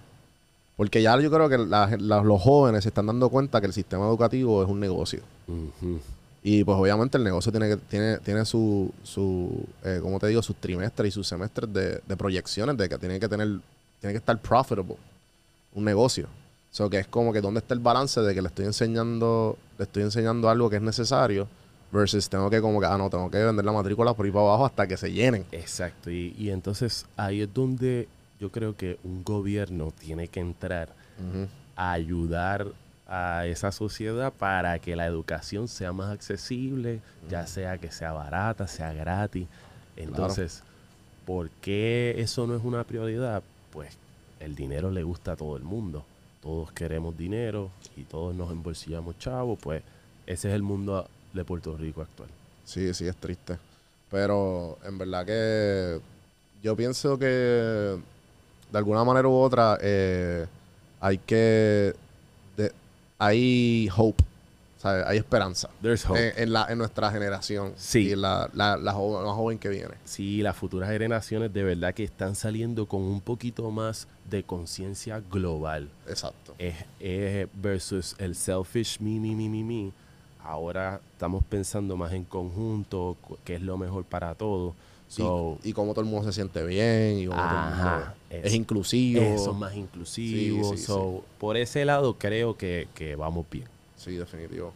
[0.78, 3.74] Porque ya yo creo que la- la- los jóvenes se están dando cuenta que el
[3.74, 5.20] sistema educativo es un negocio.
[6.44, 10.42] Y pues obviamente el negocio tiene que tiene, tiene su, su eh, ¿cómo te digo?
[10.42, 13.48] Sus trimestres y sus semestres de, de proyecciones de que tiene que tener,
[14.00, 14.96] tiene que estar profitable,
[15.74, 16.28] un negocio.
[16.78, 19.86] Sea, que es como que dónde está el balance de que le estoy enseñando, le
[19.86, 21.48] estoy enseñando algo que es necesario
[21.92, 24.46] versus tengo que como que, ah, no, tengo que vender la matrícula por ahí para
[24.46, 25.44] abajo hasta que se llenen.
[25.52, 28.08] Exacto, y, y entonces ahí es donde
[28.40, 30.90] yo creo que un gobierno tiene que entrar
[31.76, 32.68] a ayudar
[33.08, 38.68] a esa sociedad para que la educación sea más accesible, ya sea que sea barata,
[38.68, 39.48] sea gratis.
[39.96, 40.62] Entonces,
[41.26, 43.42] ¿por qué eso no es una prioridad?
[43.72, 43.98] Pues
[44.40, 46.06] el dinero le gusta a todo el mundo.
[46.48, 49.84] Todos queremos dinero y todos nos embolsillamos chavos, pues
[50.26, 52.30] ese es el mundo de Puerto Rico actual.
[52.64, 53.58] Sí, sí, es triste.
[54.10, 56.00] Pero en verdad que
[56.64, 60.46] yo pienso que de alguna manera u otra eh,
[61.02, 61.94] hay que...
[63.20, 64.24] hay hope,
[64.78, 65.06] ¿sabes?
[65.08, 65.98] Hay esperanza en,
[66.44, 68.10] en la, en nuestra generación Sí.
[68.12, 69.96] y la, la, la, joven, la joven que viene.
[70.06, 75.22] Sí, las futuras generaciones de verdad que están saliendo con un poquito más de conciencia
[75.32, 75.90] global.
[76.08, 76.54] Exacto.
[76.60, 79.92] Es, es versus el selfish me, me, me, me, me.
[80.44, 84.74] Ahora estamos pensando más en conjunto, qué es lo mejor para todos.
[85.10, 87.84] So, y, y cómo todo el mundo se siente bien y cómo todo el mundo
[87.90, 89.22] Ajá, es, es- inclusivo.
[89.22, 90.72] eh, son más inclusivos.
[90.72, 93.68] Sí, sí, so, Por ese lado creo que, que vamos bien.
[94.08, 94.72] Sí, definitivo.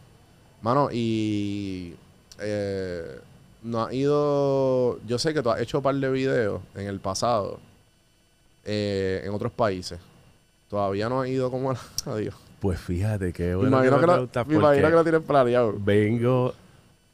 [0.60, 1.94] Mano, y
[2.38, 3.18] eh,
[3.62, 5.00] no ha ido.
[5.06, 7.58] Yo sé que tú has hecho un par de videos en el pasado
[8.64, 9.98] eh, en otros países.
[10.68, 12.34] Todavía no has ido como a Adiós.
[12.60, 15.22] Pues fíjate que Me bueno imagino, me que, lo, preguntas me imagino que lo tienes
[15.22, 15.74] planeado.
[15.78, 16.54] vengo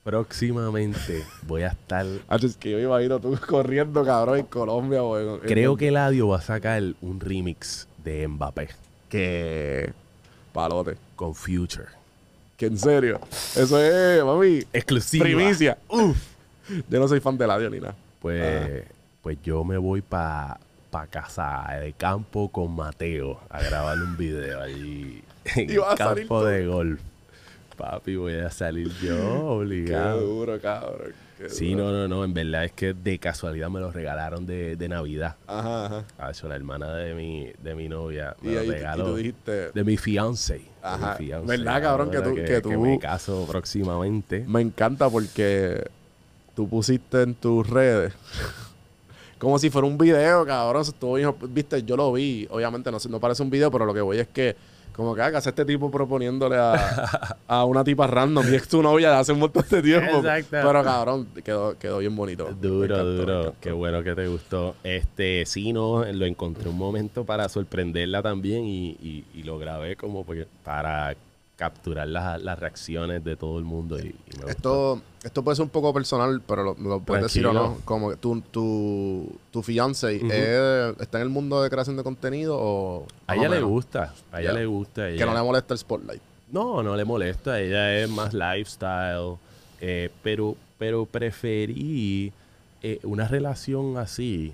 [0.04, 1.24] próximamente.
[1.46, 5.18] Voy a estar Ah, es que yo me imagino tú corriendo, cabrón, en Colombia o
[5.18, 8.68] en- en- Creo que Eladio va a sacar un remix de Mbappé
[9.08, 9.92] que.
[10.52, 10.96] Palote.
[11.16, 11.86] con Future.
[12.58, 13.20] Que en serio.
[13.54, 14.64] Eso es, mami.
[14.72, 15.22] Exclusiva.
[15.24, 15.78] Primicia.
[15.88, 16.16] Uf.
[16.88, 17.94] Yo no soy fan de la ni nada.
[18.20, 18.84] Pues,
[19.22, 20.58] pues yo me voy para
[20.90, 25.22] pa casa de campo con Mateo a grabar un video allí
[25.54, 27.00] en el campo de golf.
[27.76, 30.20] Papi, voy a salir yo Qué obligado.
[30.20, 31.12] duro, cabrón.
[31.48, 32.24] Sí, no, no, no.
[32.24, 35.36] En verdad es que de casualidad me lo regalaron de, de Navidad.
[35.46, 36.04] Ajá, ajá.
[36.18, 39.04] Ah, eso, la hermana de mi, de mi novia me Y, lo ahí, y regaló.
[39.06, 40.62] tú dijiste, De mi fiancé.
[40.82, 41.14] Ajá.
[41.14, 41.46] De mi fiancé.
[41.46, 44.44] ¿Verdad, cabrón, que tú- que tú- me caso próximamente.
[44.48, 45.84] me encanta porque
[46.56, 48.12] tú pusiste en tus redes
[49.38, 50.82] como si fuera un video, cabrón.
[50.82, 51.14] eso estuvo
[51.48, 52.46] viste, yo lo vi.
[52.50, 54.56] Obviamente no, no parece un video, pero lo que voy es que
[54.98, 59.10] como que hagas este tipo proponiéndole a, a una tipa random y es tu novia
[59.12, 60.16] de hace un montón de tiempo.
[60.16, 60.48] Exacto.
[60.50, 62.46] Pero cabrón, quedó, quedó bien bonito.
[62.60, 63.54] Duro, encantó, duro.
[63.60, 64.74] Qué bueno que te gustó.
[64.82, 69.94] Este, sí, no, lo encontré un momento para sorprenderla también y, y- y lo grabé
[69.94, 71.14] como porque- para
[71.58, 74.48] capturar las, las reacciones de todo el mundo y, y me.
[74.50, 77.78] Esto, esto puede ser un poco personal, pero lo, lo puedes decir o no.
[77.84, 80.14] Como que tu, tu, tu fiance
[81.00, 83.06] está en el mundo de creación de contenido o...
[83.26, 85.08] A ella le gusta, a ella le gusta.
[85.08, 86.22] Que no le molesta el spotlight.
[86.52, 87.60] No, no le molesta.
[87.60, 89.36] Ella es más lifestyle.
[89.80, 92.32] eh, pero, pero preferí
[92.82, 94.52] eh, una relación así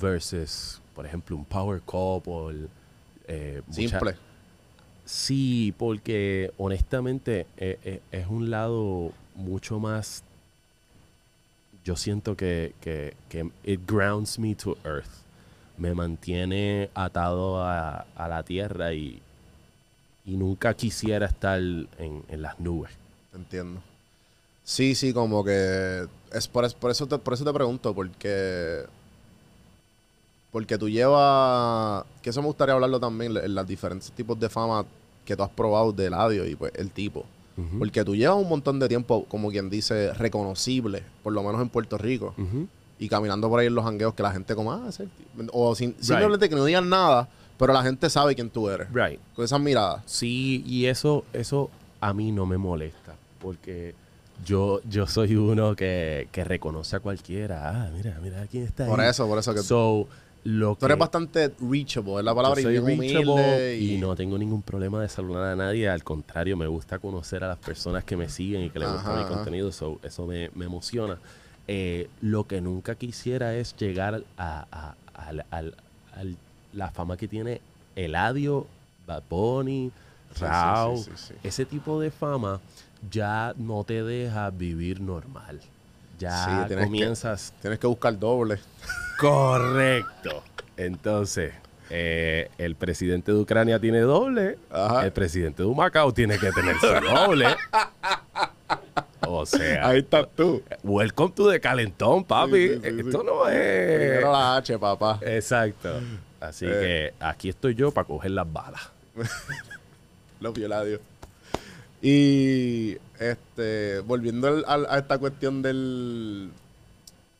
[0.00, 2.68] versus, por ejemplo, un power couple.
[3.26, 4.14] eh, mucha- Simple.
[5.04, 10.22] Sí, porque honestamente eh, eh, es un lado mucho más.
[11.84, 15.10] Yo siento que, que, que it grounds me to earth.
[15.76, 19.20] Me mantiene atado a, a la tierra y,
[20.24, 22.90] y nunca quisiera estar en, en las nubes.
[23.34, 23.80] Entiendo.
[24.64, 28.84] Sí, sí, como que es por, es- por eso te, por eso te pregunto, porque
[30.54, 34.86] porque tú llevas que eso me gustaría hablarlo también en los diferentes tipos de fama
[35.24, 37.24] que tú has probado del audio y pues el tipo.
[37.76, 41.68] Porque tú llevas un montón de tiempo, como quien dice, reconocible, por lo menos en
[41.70, 42.36] Puerto Rico,
[43.00, 45.50] y caminando por ahí en los jangueos que la gente como, ah, ese tipo".
[45.52, 48.86] o sin, simplemente que no digan nada, pero la gente sabe quién tú eres.
[48.92, 49.18] Right.
[49.34, 50.02] Con esas miradas.
[50.06, 51.68] Sí, y eso, eso
[52.00, 53.96] a mí no me molesta, porque
[54.44, 57.70] yo, yo soy uno que, que reconoce a cualquiera.
[57.70, 59.10] Ah, mira, mira quién está Por ahí.
[59.10, 60.06] eso, por eso que So,
[60.44, 63.96] lo tú eres bastante reachable, es la palabra, y soy bien reachable humilde y...
[63.98, 65.88] no tengo ningún problema de saludar a nadie.
[65.88, 69.16] Al contrario, me gusta conocer a las personas que me siguen y que les gusta
[69.16, 69.72] mi contenido.
[69.72, 71.18] So, eso me, me emociona.
[71.66, 74.94] Eh, lo que nunca quisiera es llegar a, a-
[76.72, 77.60] la fama que tiene
[77.96, 78.66] Eladio,
[79.06, 79.90] Bad Bunny,
[80.38, 80.96] Rao.
[80.96, 81.34] sí, sí, sí.
[81.42, 82.60] Ese tipo de fama
[83.10, 85.60] ya no te deja vivir normal.
[86.18, 88.58] Ya tienes que- comienzas Tienes que buscar doble.
[89.18, 90.42] Correcto.
[90.76, 91.52] Entonces,
[91.90, 94.58] eh, el presidente de Ucrania tiene doble.
[94.70, 95.04] Ajá.
[95.04, 97.46] El presidente de Humacao tiene que tener su doble.
[99.26, 100.62] O sea, Ahí estás tú.
[100.82, 102.68] welcome to the calentón, papi.
[102.68, 103.96] Sí, sí, sí, Esto no es.
[103.98, 105.18] Primero la H, papá.
[105.22, 106.00] Exacto.
[106.40, 107.12] Así Eh.
[107.18, 108.90] que aquí estoy yo para coger las balas.
[110.40, 111.00] Los violadios.
[112.02, 116.50] Y este, volviendo al- al- a esta cuestión del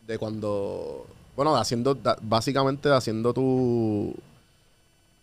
[0.07, 4.15] de cuando bueno, haciendo básicamente haciendo tu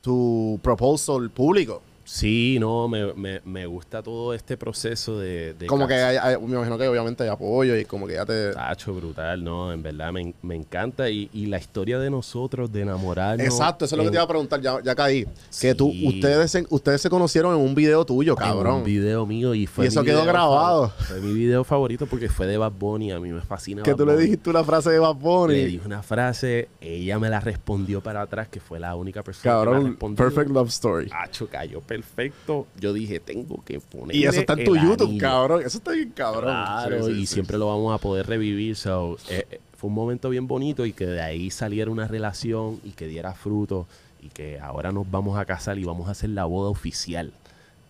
[0.01, 1.81] tu proposal público.
[2.03, 5.53] Sí, no, me, me- me gusta todo este proceso de.
[5.53, 8.13] de como que cas- hay- hay- me imagino que obviamente hay apoyo y como que
[8.13, 11.09] ya te Tacho, brutal, no, en verdad me, me encanta.
[11.09, 13.45] Y, y la historia de nosotros, de enamorarnos.
[13.45, 15.27] Exacto, eso es lo que en- te iba a preguntar, ya, ya caí.
[15.59, 18.75] Que tú, ustedes se, ustedes se conocieron en un video tuyo, en cabrón.
[18.77, 20.89] un video mío y fue Y eso mi quedó video grabado.
[21.07, 23.11] Fue mi video favorito porque fue de Bad Bunny.
[23.11, 23.83] A mí me fascina.
[23.83, 25.53] que Bad tú le dijiste una frase de Bad Bunny.
[25.55, 29.43] Le dije una frase, ella me la respondió para atrás, que fue la única persona
[29.43, 30.25] que me Cabrón, respondió.
[30.25, 31.09] perfect love story.
[31.13, 32.67] Acho, cayó perfecto.
[32.79, 34.15] Yo dije, tengo que poner.
[34.15, 35.61] Y eso está en tu YouTube, cabrón.
[35.65, 36.43] Eso está bien cabrón.
[36.43, 38.75] Claro, Sí, sí, y sí, siempre lo vamos a poder revivir.
[38.75, 42.79] So, eh, eh, fue un momento bien bonito y que de ahí saliera una relación
[42.83, 43.87] y que diera fruto
[44.21, 47.31] y que ahora nos vamos a casar y vamos a hacer la boda oficial.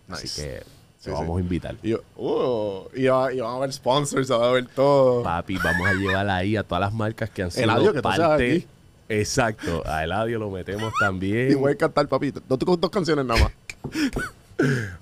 [0.08, 0.24] Nice.
[0.26, 0.64] Así que
[1.00, 1.22] Sí, lo sí.
[1.24, 1.76] vamos a invitar.
[1.82, 5.24] Y, yo, uh, y, va- y van a haber sponsors, va a haber todo.
[5.24, 8.56] Papi, vamos a llevar ahí a todas las marcas que han sido Eladio, que parte.
[8.56, 8.68] aquí.
[9.10, 11.60] Exacto, a Eladio lo metemos Y también.
[11.60, 12.42] voy a cantar, papito.
[12.48, 13.52] Dos, dos canciones nada más.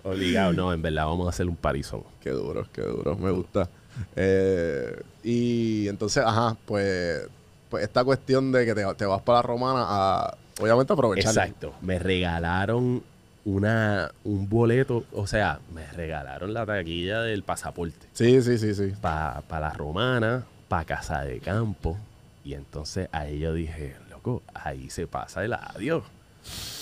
[0.04, 2.04] Obligado, no, en verdad, vamos a hacer un parizón.
[2.22, 3.16] Qué duro, qué duro.
[3.18, 3.70] Me gusta.
[4.16, 7.28] Eh, y entonces, ajá, pues,
[7.70, 11.32] pues esta cuestión de que te, te vas para la romana a, obviamente, aprovechar.
[11.32, 11.74] Exacto.
[11.82, 13.04] Me regalaron
[13.44, 18.94] una, un boleto, o sea, me regalaron la taquilla del pasaporte Sí, sí, sí, sí.
[19.02, 21.98] para la romana, para casa de campo.
[22.46, 26.04] Y entonces ahí yo dije, loco, ahí se pasa el adiós.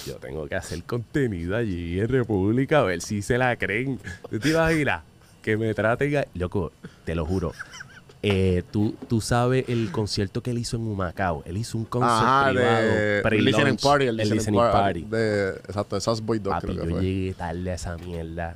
[0.05, 3.99] Yo tengo que hacer contenido allí en República a ver si se la creen.
[4.29, 5.03] ¿Tú te imaginas?
[5.41, 6.25] Que me traten a...
[6.33, 6.71] Loco,
[7.05, 7.53] te lo juro.
[8.23, 11.43] Eh, tú, tú sabes el concierto que él hizo en Humacao.
[11.45, 12.81] Él hizo un concierto Ajá, privado.
[12.81, 14.05] de pre-launch, listening party.
[14.07, 15.01] El, el listening, party.
[15.03, 17.01] De, exacto, de Boy Dog Papi, creo que yo fue.
[17.03, 18.55] llegué tarde a esa mierda.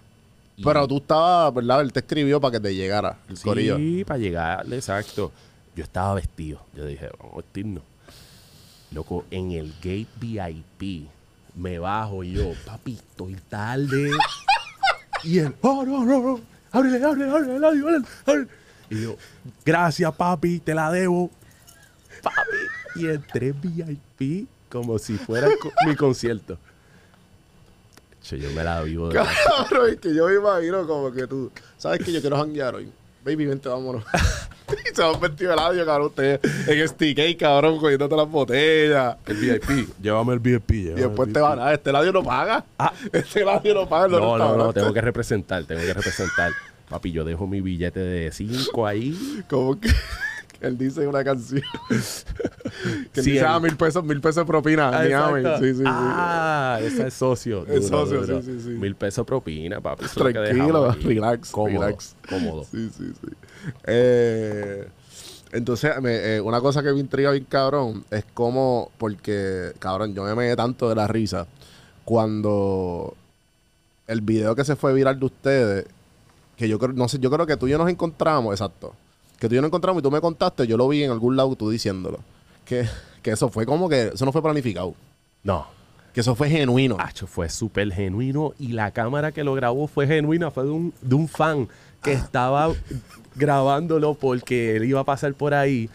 [0.57, 1.81] y- Pero tú estabas, ¿verdad?
[1.81, 3.77] Él te escribió para que te llegara el corillo.
[3.77, 5.31] Sí, para llegar, exacto.
[5.75, 6.65] Yo estaba vestido.
[6.75, 7.83] Yo dije, vamos a vestirnos.
[8.93, 11.08] Loco, en el gate VIP
[11.56, 14.12] me bajo y yo, papi, estoy tarde.
[15.23, 16.39] y él, oh, no, no, no.
[16.71, 18.47] Ábrele, ábrele, ábrele, ábrele, ábrele, ábrele".
[18.89, 19.15] Y yo,
[19.65, 21.30] gracias, papi, te la debo.
[22.21, 22.38] Papi.
[22.95, 26.58] Y entré en VIP como si fuera co- mi concierto.
[28.21, 31.51] Che, Yo me la vivo de Cabrón, es que yo me imagino como que tú,
[31.77, 32.91] ¿sabes que yo quiero janguear hoy?
[33.25, 34.04] Baby, vente, vámonos.
[34.91, 39.17] y se va vestido el audio, cabrón, usted en STK, cabrón, cogiéndote las botellas.
[39.28, 39.89] El VIP.
[40.01, 40.72] Llévame el VIP.
[40.72, 42.63] Y después te van a, este ladio no paga.
[42.78, 42.93] Ah.
[43.13, 44.82] Este ladio no paga No, no, no, restaurantes.
[44.84, 46.51] tengo que representar, tengo que representar.
[46.89, 49.43] Papi, yo dejo mi billete de 5 ahí.
[49.49, 49.89] Como que,
[50.59, 51.63] él dice una canción.
[51.88, 54.89] que él Sí, dice, él- ah, mil pesos, mil pesos de propina.
[54.93, 55.57] Ah.
[55.59, 55.84] Sí, sí, sí.
[55.88, 57.65] Ah, esa es socio.
[57.67, 58.41] Es socio, duro.
[58.41, 58.69] sí, sí, sí.
[58.72, 60.05] Mil pesos propina, papi.
[60.07, 62.15] Tranquilo, dejamos relax, Cómodo, relax.
[62.30, 62.63] Cómodo.
[62.69, 63.28] Sí, sí, sí.
[63.86, 64.88] Eh,
[65.51, 70.24] entonces, me- eh, una cosa que me intriga bien cabrón es como, porque, cabrón, yo
[70.24, 71.45] me meté tanto de la risa
[72.05, 73.16] cuando
[74.07, 75.86] el video que se fue viral de ustedes,
[76.57, 78.93] que yo creo, no sé, yo creo que tú y yo nos encontramos, exacto,
[79.39, 81.36] que tú y yo nos encontramos y tú me contaste, yo lo vi en algún
[81.36, 82.20] lado tú diciéndolo,
[82.66, 82.88] que,
[83.22, 84.93] que eso fue como que, eso no fue planificado.
[85.43, 85.66] No.
[86.14, 86.97] Que eso fue genuino.
[87.26, 91.16] Fue súper genuino y la cámara que lo grabó fue genuina, fue de un, de
[91.16, 91.70] un fan
[92.03, 92.74] que estaba
[93.36, 95.89] grabándolo porque él iba a pasar por ahí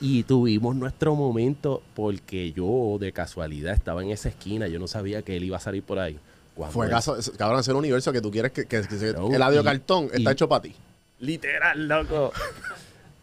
[0.00, 5.22] y tuvimos nuestro momento porque yo de casualidad estaba en esa esquina, yo no sabía
[5.22, 6.18] que él iba a salir por ahí.
[6.54, 9.12] Cuando Fue él- caso, es- cabrón, ese universo que tú quieres que, que- que se-
[9.12, 10.74] No, el audio y- cartón y- está hecho para ti.
[11.20, 12.32] Literal, loco.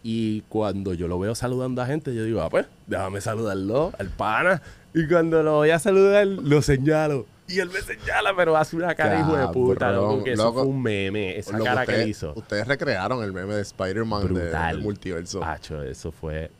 [0.03, 4.07] Y cuando yo lo veo saludando a gente, yo digo, ah, pues, déjame saludarlo, al
[4.09, 4.61] pana.
[4.93, 7.25] Y cuando lo voy a saludar, lo señalo.
[7.55, 10.59] Y él me señala, pero hace una cara hijo de puta, loco, que eso loco.
[10.63, 12.33] fue un meme, esa cara que él hizo.
[12.35, 15.43] Ustedes recrearon el meme de Spider-Man de- del multiverso.
[15.43, 16.51] Hacho, eso fue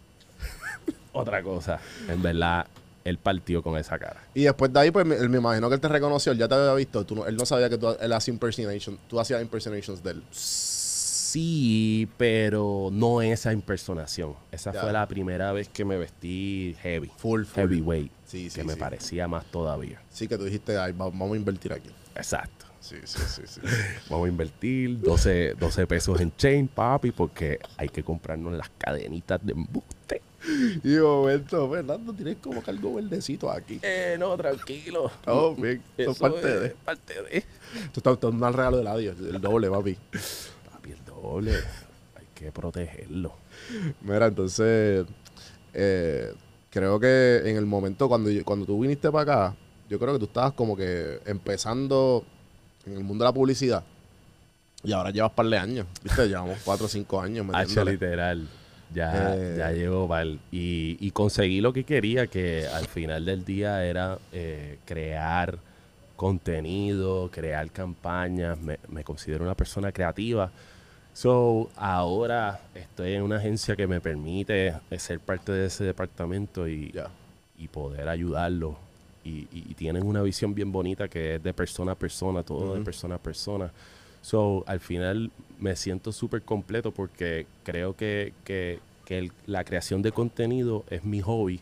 [1.11, 1.79] otra cosa.
[2.07, 2.67] En verdad,
[3.03, 4.21] él partió con esa cara.
[4.33, 6.47] Y después de ahí, pues me, él me imagino que él te reconoció, él ya
[6.47, 7.05] te había visto.
[7.05, 10.23] Tú no- él no sabía que tú, él hacía impersonation, tú hacías impersonations de él.
[10.31, 14.35] Sí, pero no esa impersonación.
[14.51, 14.81] Esa Ya.
[14.81, 17.11] fue la primera vez que me vestí heavy.
[17.17, 17.61] Full, full.
[17.61, 18.11] Heavyweight.
[18.27, 18.79] Sí, sí, que me sí.
[18.79, 20.01] parecía más todavía.
[20.11, 21.89] Sí, que tú dijiste, "Ay, va- vamos a invertir aquí.
[22.15, 22.65] Exacto.
[22.79, 23.61] Sí, sí, sí, sí.
[24.09, 29.43] Vamos a invertir 12, 12 pesos en chain, papi, porque hay que comprarnos las cadenitas
[29.45, 30.21] de embuste.
[30.83, 33.79] y de momento, Fernando, tienes como que algo verdecito aquí.
[33.81, 35.11] Eh, no, tranquilo.
[35.25, 35.81] Oh, bien.
[35.97, 36.69] Eso es parte de.
[36.69, 37.43] parte de.
[37.91, 39.97] Tú estás un regalo del adiós, el doble, papi.
[40.71, 41.51] Papi, el doble.
[42.15, 43.33] Hay que protegerlo.
[44.01, 45.05] Mira, entonces,
[45.73, 46.33] eh,
[46.69, 49.55] creo que en el momento cuando, yo- cuando tú viniste para acá,
[49.89, 52.25] yo creo que tú estabas como que empezando
[52.85, 53.83] en el mundo de la publicidad.
[54.83, 56.27] Y ahora llevas par de años, ¿viste?
[56.27, 57.91] Llevamos cuatro o cinco años H metiéndole.
[57.93, 58.47] literal.
[58.93, 59.55] Ya, Eh.
[59.57, 64.17] ya llegó pa'l- y, y conseguí lo que quería, que al final del día era
[64.31, 65.57] eh, crear
[66.15, 68.57] contenido, crear campañas.
[68.59, 70.51] Me, me considero una persona creativa.
[71.21, 76.93] So, ahora estoy en una agencia que me permite ser parte de ese departamento y,
[77.57, 78.77] y poder ayudarlo.
[79.23, 82.75] Y, y- y tienen una visión bien bonita que es de persona a persona, todo
[82.75, 83.71] de persona a persona.
[84.21, 90.03] So, al final me siento súper completo porque creo que, que- que el- la creación
[90.03, 91.61] de contenido es mi hobby,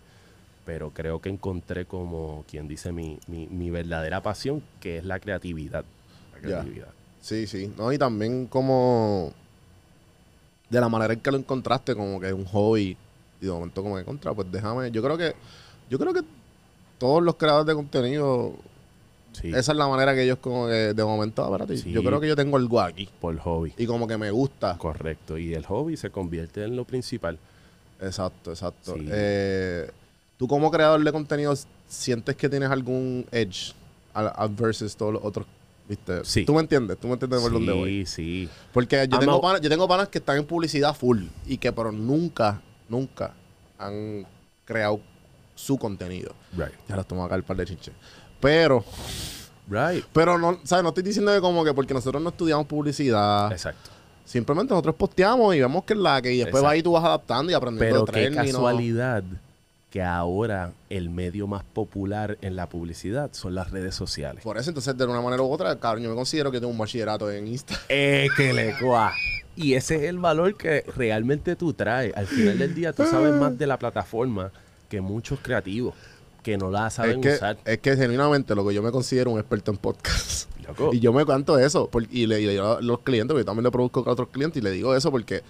[0.66, 5.18] pero creo que encontré como quien dice mi, mi- mi verdadera pasión, que es la
[5.22, 5.86] creatividad.
[6.34, 6.90] La creatividad.
[7.22, 7.72] Sí, sí.
[7.78, 9.32] No, y también como
[10.70, 12.98] de la manera en que lo encontraste, como que es un hobby.
[13.42, 14.92] Y de momento como que contra, pues déjame.
[14.92, 15.34] Yo creo que,
[15.90, 16.22] yo creo que
[16.98, 18.54] todos los creadores de contenido,
[19.34, 21.92] Sí, esa es la manera que ellos como que de momento, ah, Sí.
[21.92, 23.10] yo creo que yo tengo algo aquí.
[23.20, 23.74] por hobby.
[23.78, 24.78] Y como que me gusta.
[24.78, 25.38] Correcto.
[25.38, 27.38] Y el hobby se convierte en lo principal.
[28.00, 28.96] Exacto, exacto.
[28.96, 29.06] Sí.
[29.12, 29.90] Eh,
[30.38, 31.54] Tú como creador de contenido,
[31.88, 33.74] ¿sientes que tienes algún edge
[34.14, 35.46] al versus todos los otros?
[35.88, 36.26] ¿Viste?
[36.26, 36.46] Sí.
[36.46, 36.98] ¿Tú me entiendes?
[36.98, 38.06] ¿Tú me entiendes por dónde voy?
[38.06, 38.50] Sí, sí.
[38.74, 41.72] Porque yo I'm tengo, panas, yo tengo panas que están en publicidad full y que
[41.72, 43.34] pero nunca, nunca
[43.78, 44.26] han
[44.66, 45.00] creado
[45.54, 46.34] su contenido.
[46.54, 46.74] Right.
[46.88, 47.94] Ya los tomo acá el par de chinches.
[48.40, 48.84] Pero,
[49.68, 50.04] Right.
[50.14, 50.84] pero no, ¿sabes?
[50.84, 53.52] No estoy diciendo que como que porque nosotros no estudiamos publicidad.
[53.52, 53.92] Exacto.
[54.24, 56.66] Simplemente nosotros posteamos y vemos que es la que y después Exacto.
[56.66, 58.62] va ahí tú vas adaptando y aprendiendo Pero de qué ¿no?
[59.96, 64.44] Que ahora el medio más popular en la publicidad son las redes sociales.
[64.44, 66.78] Por eso, entonces, de una manera u otra, cabrón, yo me considero que tengo un
[66.78, 67.80] bachillerato en Insta.
[67.88, 68.76] Eh, que le.
[69.56, 72.14] Y ese es el valor que realmente tú traes.
[72.18, 74.52] Al final del día, tú sabes más de la plataforma
[74.90, 75.94] que muchos creativos
[76.44, 77.58] que no la Es saben que, usar.
[77.64, 80.50] es que genuinamente lo que yo me considero un experto en podcast.
[80.68, 80.90] Loco.
[80.94, 81.88] Y yo me canto eso.
[81.88, 84.12] por- y le y le digo a los clientes, porque yo también le produzco a
[84.12, 85.42] otros clientes, y le digo eso porque,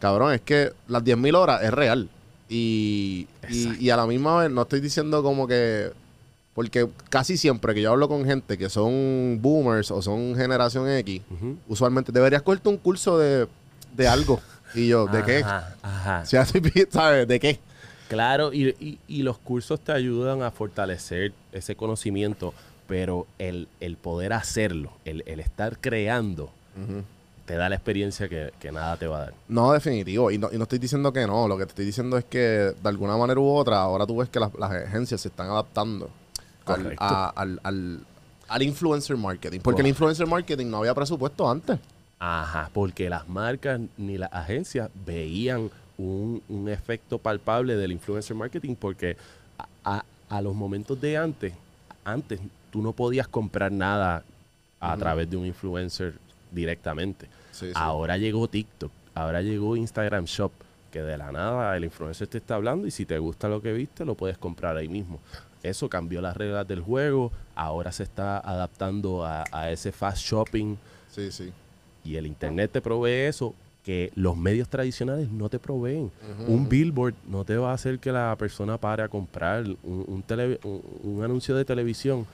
[0.00, 2.08] cabrón, es que las 10.000 horas es real.
[2.52, 3.26] Y,
[3.80, 5.90] y, a la misma vez no estoy diciendo como que.
[6.54, 11.22] Porque casi siempre que yo hablo con gente que son boomers o son generación X,
[11.66, 13.48] usualmente deberías cogerte un curso de,
[13.96, 14.38] de algo.
[14.74, 15.38] Y yo, ¿de qué?
[15.38, 16.26] Ajá, ajá.
[16.26, 17.26] Si así, ¿sabes?
[17.26, 17.58] ¿De qué?
[18.08, 22.52] Claro, y, y- y los cursos te ayudan a fortalecer ese conocimiento,
[22.86, 26.50] pero el, el poder hacerlo, el, el estar creando,
[27.52, 29.34] te da la experiencia que, que nada te va a dar.
[29.46, 30.30] No, definitivo.
[30.30, 31.46] Y no, y no estoy diciendo que no.
[31.46, 34.30] Lo que te estoy diciendo es que de alguna manera u otra, ahora tú ves
[34.30, 36.08] que las, las agencias se están adaptando
[36.64, 38.00] al, a- al, al-
[38.48, 39.60] al influencer marketing.
[39.60, 39.88] Porque el Correcto.
[39.88, 41.78] influencer marketing no había presupuesto antes.
[42.18, 48.76] Ajá, porque las marcas ni las agencias veían un, un efecto palpable del influencer marketing
[48.76, 49.18] porque
[49.84, 51.52] a, a- a los momentos de antes,
[52.02, 52.40] antes
[52.70, 54.24] tú no podías comprar nada
[54.80, 56.14] a través de un influencer
[56.50, 57.28] directamente.
[57.52, 57.72] Sí, sí.
[57.76, 60.50] Ahora llegó TikTok, ahora llegó Instagram Shop,
[60.90, 63.72] que de la nada el influencer te está hablando y si te gusta lo que
[63.72, 65.20] viste, lo puedes comprar ahí mismo.
[65.62, 70.74] Eso cambió las reglas del juego, ahora se está adaptando a, a ese fast shopping
[71.10, 71.52] Sí, sí.
[72.04, 76.10] y el internet te provee eso que los medios tradicionales no te proveen.
[76.46, 80.22] Un billboard no te va a hacer que la persona pare a comprar un, un
[80.22, 82.26] tele- un- un anuncio de televisión.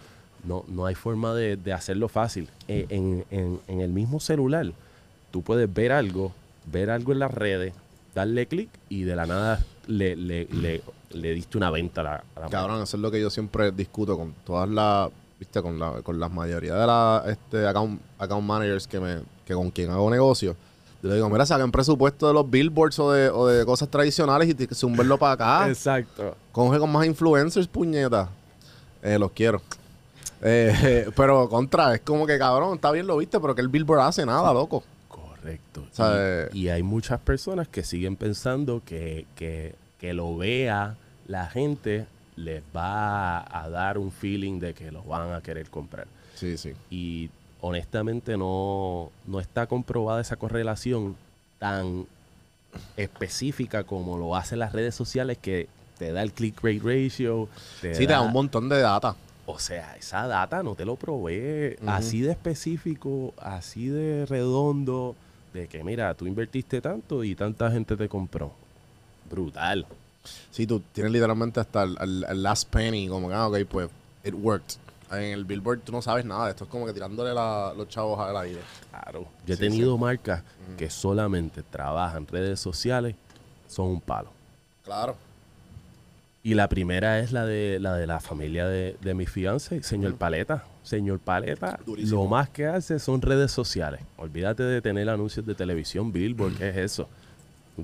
[0.44, 2.48] No, no hay forma de, de hacerlo fácil.
[2.68, 4.72] Eh, en, en- en el mismo celular,
[5.30, 6.32] tú puedes ver algo,
[6.66, 7.72] ver algo en las redes,
[8.14, 12.24] darle clic y de la nada le, le, le, le diste una venta a la,
[12.36, 15.78] a la Cabrón, eso es lo que yo siempre discuto con todas las, viste, con
[15.78, 19.90] la, con la mayoría de las este, account, account managers que me, que con quien
[19.90, 20.56] hago negocio.
[21.02, 24.48] Yo le digo, mira, saquen presupuesto de los billboards o de, o de cosas tradicionales
[24.48, 25.68] y zumbenlo para acá.
[25.70, 26.36] Exacto.
[26.50, 28.28] Coge con más influencers, puñeta.
[29.00, 29.62] Eh, los quiero.
[30.42, 34.00] Eh, pero contra, es como que cabrón, está bien lo viste, pero que el billboard
[34.00, 34.82] hace nada, loco.
[35.48, 36.48] Correcto.
[36.52, 40.96] Y, y hay muchas personas que siguen pensando que, que, que lo vea
[41.26, 46.06] la gente les va a dar un feeling de que los van a querer comprar.
[46.34, 46.72] Sí, sí.
[46.90, 47.30] Y
[47.60, 51.16] honestamente no, no está comprobada esa correlación
[51.58, 52.06] tan
[52.96, 55.68] específica como lo hacen las redes sociales que
[55.98, 57.48] te da el click rate ratio.
[57.80, 59.16] Te Sí, te da un montón de data.
[59.46, 65.16] o sea, esa data no te lo provee así de específico, así de redondo,
[65.52, 68.52] de que mira, tú invertiste tanto y tanta gente te compró.
[69.30, 69.86] Brutal.
[70.50, 73.88] Sí, tú tienes literalmente hasta el, el- el last penny, como que, ah, ok, pues,
[74.24, 74.76] it worked.
[75.10, 77.88] En el billboard tú no sabes nada de esto, es como que tirándole la- los
[77.88, 78.60] chavos al aire.
[78.90, 79.26] Claro.
[79.46, 80.42] Yo he Sí, tenido marcas
[80.76, 83.14] que solamente trabajan redes sociales,
[83.68, 84.28] son un palo.
[84.84, 85.16] Claro.
[86.48, 90.14] Y la primera es la de la de la familia de, de mi fiance, señor
[90.14, 90.64] Paleta.
[90.82, 92.22] Señor Paleta, Durísimo.
[92.22, 94.00] lo más que hace son redes sociales.
[94.16, 97.06] Olvídate de tener anuncios de televisión, Billboard, ¿qué es eso?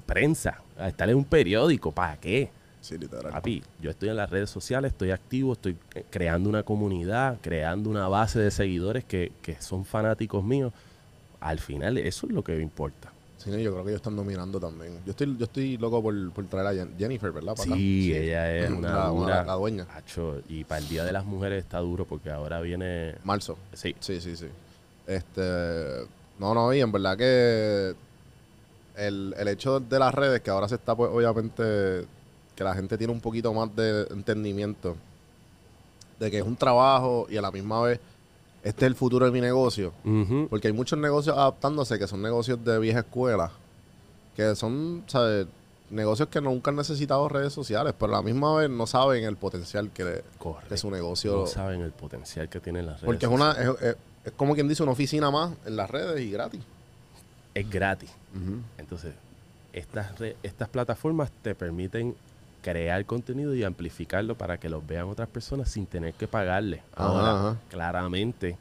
[0.07, 2.49] Prensa, estar en un periódico, ¿para qué?
[2.81, 3.33] Sí, literal.
[3.33, 7.91] Papi, yo estoy en las redes sociales, estoy activo, estoy eh, creando una comunidad, creando
[7.91, 10.73] una base de seguidores que, que son fanáticos míos.
[11.39, 13.12] Al final, eso es lo que importa.
[13.45, 15.01] Sí, yo creo que ellos están dominando también.
[15.05, 17.55] Yo estoy, yo estoy loco por, por traer a Jen- Jennifer, ¿verdad?
[17.55, 17.75] Para.
[17.77, 19.45] Sí, ella es La- una la- dura.
[19.45, 19.87] la dueña.
[19.95, 23.17] Acho, y para el Día de las Mujeres está duro porque ahora viene...
[23.23, 23.59] Marzo.
[23.75, 24.47] Sí, Sí, sí, sí.
[25.07, 26.07] Este.
[26.39, 27.95] No, no, y en verdad que
[28.97, 32.07] el, el hecho de las redes, que ahora se está, pues, obviamente,
[32.57, 34.97] que la gente tiene un poquito más de entendimiento
[36.19, 38.01] de que es un trabajo y a la misma vez
[38.65, 39.93] este es el futuro de mi negocio.
[40.51, 43.51] Porque hay muchos negocios adaptándose que son negocios de vieja escuela,
[44.37, 45.47] que son, ¿sabes?
[45.91, 49.37] Negocios que nunca han necesitado redes sociales, pero a la misma vez no saben el
[49.37, 50.25] potencial que,
[50.69, 51.37] que su negocio...
[51.43, 54.55] No saben el potencial que tienen las redes Porque es una es, es- es como
[54.55, 56.62] quien dice una oficina más en las redes y gratis.
[57.55, 58.11] es gratis.
[58.79, 59.12] Entonces,
[59.75, 62.17] estas, re- estas plataformas te permiten
[62.65, 66.83] crear contenido y amplificarlo para que los vean otras personas sin tener que pagarle.
[66.97, 67.61] Ahora, ajá.
[67.69, 68.57] claramente,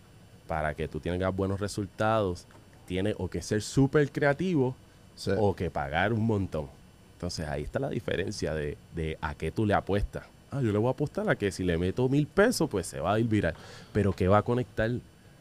[0.46, 2.46] para que tú tengas buenos resultados,
[2.86, 4.76] tienes o que ser súper creativo
[5.16, 5.32] Sí.
[5.38, 6.68] o que pagar un montón.
[7.14, 10.26] Entonces, ahí está la diferencia de, de a qué tú le apuestas.
[10.52, 13.00] Ah, yo le voy a apostar a que si le meto mil pesos, pues se
[13.00, 13.54] va a ir viral.
[13.94, 14.92] Pero ¿qué va a conectar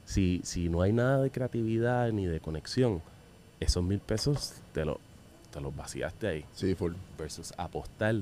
[0.05, 3.03] si, si no hay nada de creatividad ni de conexión?
[3.61, 5.01] Esos mil pesos te, lo,
[5.51, 6.93] te los vaciaste ahí Sí, full.
[7.19, 8.17] versus apostar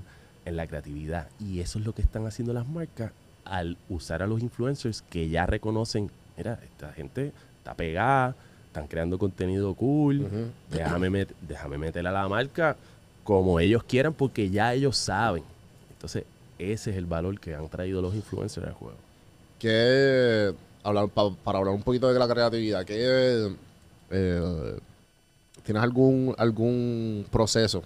[0.45, 1.29] en la creatividad.
[1.39, 3.13] Y eso es lo que están haciendo las marcas
[3.45, 8.35] al usar a los influencers que ya reconocen, mira, esta gente está pegada,
[8.67, 10.29] están creando contenido cool,
[10.71, 12.77] déjame, met- déjame meterle a la marca
[13.25, 15.43] como ellos quieran porque ya ellos saben.
[15.93, 16.25] Entonces,
[16.59, 18.97] ese es el valor que han traído los influencers al juego.
[19.59, 23.55] Que hablar pa- para hablar un poquito de la creatividad, que
[24.11, 24.79] eh,
[25.65, 27.83] tienes algún algún proceso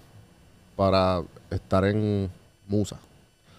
[0.75, 2.29] para estar en
[2.67, 2.99] Musa.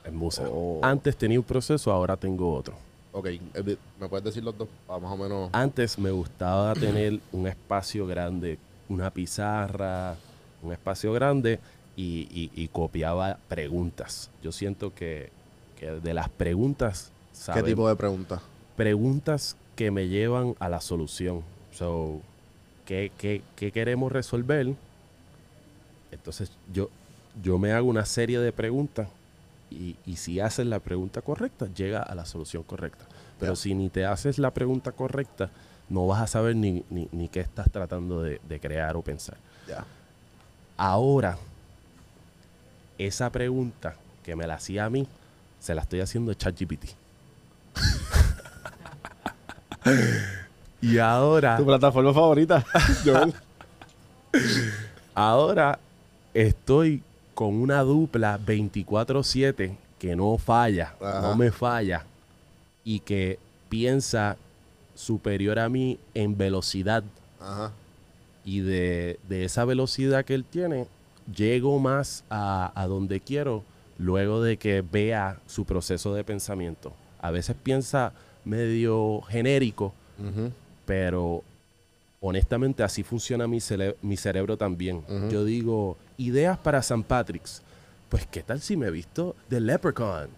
[0.05, 0.45] En Musa.
[0.51, 0.81] Oh.
[0.83, 2.75] Antes tenía un proceso, ahora tengo otro.
[3.13, 4.69] Ok, eh, ¿me puedes decir los dos?
[4.89, 5.51] Más o menos.
[5.53, 10.17] Antes me gustaba tener un espacio grande, una pizarra,
[10.63, 11.59] un espacio grande
[11.97, 14.31] y, y- y copiaba preguntas.
[14.43, 15.31] Yo siento que,
[15.79, 17.11] que de las preguntas,
[17.55, 18.41] ¿Qué tipo de preguntas?
[18.77, 21.43] Preguntas que me llevan a la solución.
[21.73, 22.21] So,
[22.85, 24.75] ¿qué, qué- qué queremos resolver?
[26.13, 26.89] Entonces yo,
[27.43, 29.09] yo me hago una serie de preguntas
[29.71, 33.05] y, y si haces la pregunta correcta, llega a la solución correcta.
[33.39, 35.51] Pero si ni te haces la pregunta correcta,
[35.89, 39.37] no vas a saber ni, ni- ni qué estás tratando de, de crear o pensar.
[39.69, 39.85] Ya.
[40.77, 41.37] Ahora,
[42.99, 45.07] esa pregunta que me la hacía a mí,
[45.61, 46.87] se la estoy haciendo a ChatGPT.
[50.81, 52.65] y ahora, plataforma favorita?
[53.05, 53.35] Joel.
[55.15, 55.79] ahora
[56.35, 57.03] estoy
[57.37, 61.21] con una dupla 24/7 que no falla, Ajá.
[61.21, 62.07] no me falla
[62.83, 64.39] y que piensa
[64.95, 67.05] superior a mí en velocidad
[67.39, 67.73] Ajá.
[68.43, 70.87] Y de, de esa velocidad que él tiene,
[71.35, 73.63] llego más a, a donde quiero
[73.99, 76.95] luego de que vea su proceso de pensamiento.
[77.21, 78.13] A veces piensa
[78.45, 79.93] medio genérico,
[80.87, 81.43] pero
[82.21, 85.03] honestamente así funciona mi, cerebro también.
[85.31, 87.63] Yo digo, ideas para San Patrick's.
[88.09, 90.29] Pues, ¿qué tal si me he visto de Leprechaun?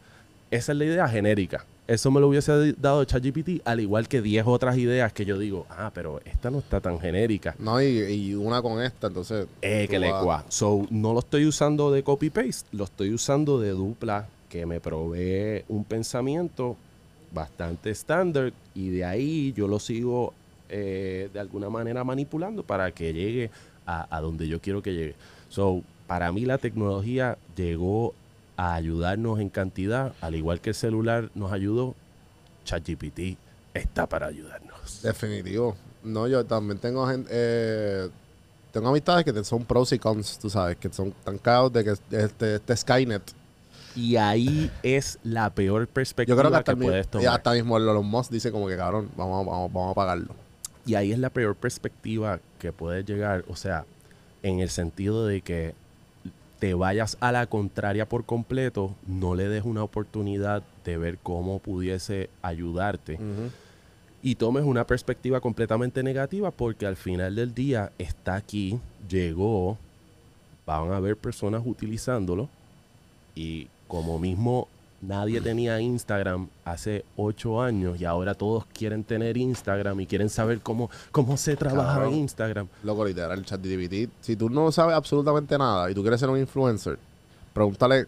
[0.50, 1.64] Esa es la idea genérica.
[1.86, 5.66] Eso me lo hubiese dado ChatGPT, al igual que 10 otras ideas que yo digo,
[5.70, 7.54] ah, pero esta no está tan genérica.
[7.58, 9.46] No, y, y una con esta, entonces.
[9.62, 10.44] Eh, que le cua.
[10.48, 15.64] So, no lo estoy usando de copy-paste, lo estoy usando de dupla, que me provee
[15.68, 16.76] un pensamiento
[17.32, 20.34] bastante estándar y de ahí yo lo sigo
[20.68, 23.50] eh, de alguna manera manipulando para que llegue
[23.86, 25.14] a, a donde yo quiero que llegue.
[25.48, 28.14] So, para mí la tecnología llegó
[28.56, 31.94] a ayudarnos en cantidad, al igual que el celular nos ayudó,
[32.64, 33.36] ChatGPT
[33.74, 35.02] está para ayudarnos.
[35.02, 35.76] Definitivo.
[36.02, 37.28] No, yo también tengo gente.
[37.32, 38.08] eh,
[38.72, 41.90] tengo amistades que son pros y cons, tú sabes, que son tan cagados de que
[42.16, 43.22] este, este Skynet.
[43.96, 47.28] Y ahí es la peor perspectiva Yo creo que hasta, mi- puedes y tomar.
[47.28, 50.34] hasta mismo Elon Musk dice como que cabrón, vamos, a- vamos, vamos a pagarlo.
[50.86, 53.84] Y ahí es la peor perspectiva que puedes llegar, o sea,
[54.42, 55.74] en el sentido de que
[56.58, 61.60] te vayas a la contraria por completo, no le des una oportunidad de ver cómo
[61.60, 63.18] pudiese ayudarte.
[64.22, 69.78] Y tomes una perspectiva completamente negativa porque al final del día está aquí, llegó,
[70.66, 72.48] van a haber personas utilizándolo
[73.34, 74.68] y como mismo
[75.00, 80.60] nadie tenía Instagram hace ocho años y ahora todos quieren tener Instagram y quieren saber
[80.60, 82.68] cómo, cómo se trabaja Instagram.
[82.82, 84.10] Loco, literal, ChatGPT.
[84.20, 86.98] Si tú no sabes absolutamente nada y tú quieres ser un influencer,
[87.52, 88.06] pregúntale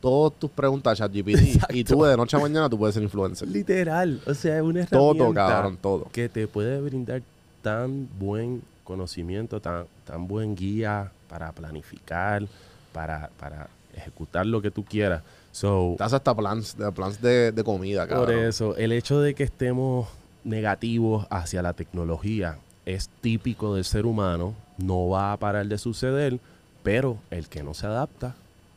[0.00, 3.48] todas tus preguntas a ChatGPT y tú de noche a mañana tú puedes ser influencer.
[3.48, 6.08] Literal, o sea, es una herramienta Todo, cabrón, todo.
[6.12, 7.22] que te puede brindar
[7.62, 12.46] tan buen conocimiento, tan, tan buen guía para planificar,
[12.92, 15.22] para, para ejecutar lo que tú quieras.
[15.58, 18.44] So, hace hasta plans, de, plans de, de comida, Por cabrón.
[18.44, 20.08] eso, el hecho de que estemos
[20.44, 26.38] negativos hacia la tecnología es típico del ser humano, no va a parar de suceder,
[26.84, 28.36] pero el que no se adapta,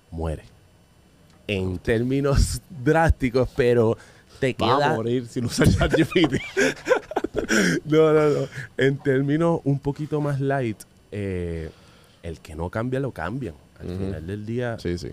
[0.09, 0.41] muere.
[1.45, 3.95] En términos drásticos, pero
[4.39, 4.95] te Vas a queda...
[4.95, 6.35] morir sin usar ChatGPT.
[7.85, 8.47] No, no, no.
[8.77, 10.77] En términos un poquito más light,
[11.11, 11.69] eh,
[12.23, 13.53] el que no cambia, lo cambian.
[13.79, 15.09] Al final del día, sí, sí.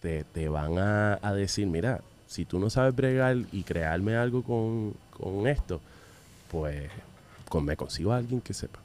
[0.00, 4.42] Te, te van a, a decir, mira, si tú no sabes bregar y crearme algo
[4.42, 5.80] con, con esto,
[6.50, 6.90] pues
[7.48, 8.78] con, me consigo a alguien que sepa.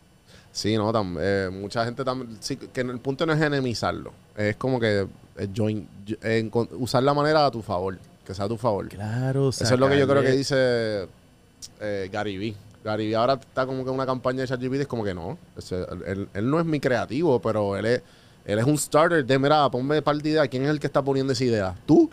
[0.52, 2.38] Sí, no, tam- eh, mucha gente también.
[2.40, 4.14] Sí, que el punto no es enemizarlo.
[4.38, 5.06] Es como que
[5.38, 5.86] eh, join-
[6.80, 7.98] usar la manera a tu favor.
[8.26, 8.88] Que sea a tu favor.
[8.88, 11.08] Claro, Eso es lo que yo creo que dice
[11.80, 12.56] eh, Gary Vee.
[12.84, 14.82] Gary Vee ahora está como que en una campaña de ChatGPT.
[14.82, 15.38] Es como que no.
[15.58, 18.02] ese- él, él no es mi creativo, pero él es,
[18.46, 20.48] él es un starter de, mira, ponme par de ideas.
[20.50, 21.76] ¿Quién es el que está poniendo esa idea?
[21.86, 22.10] ¿Tú?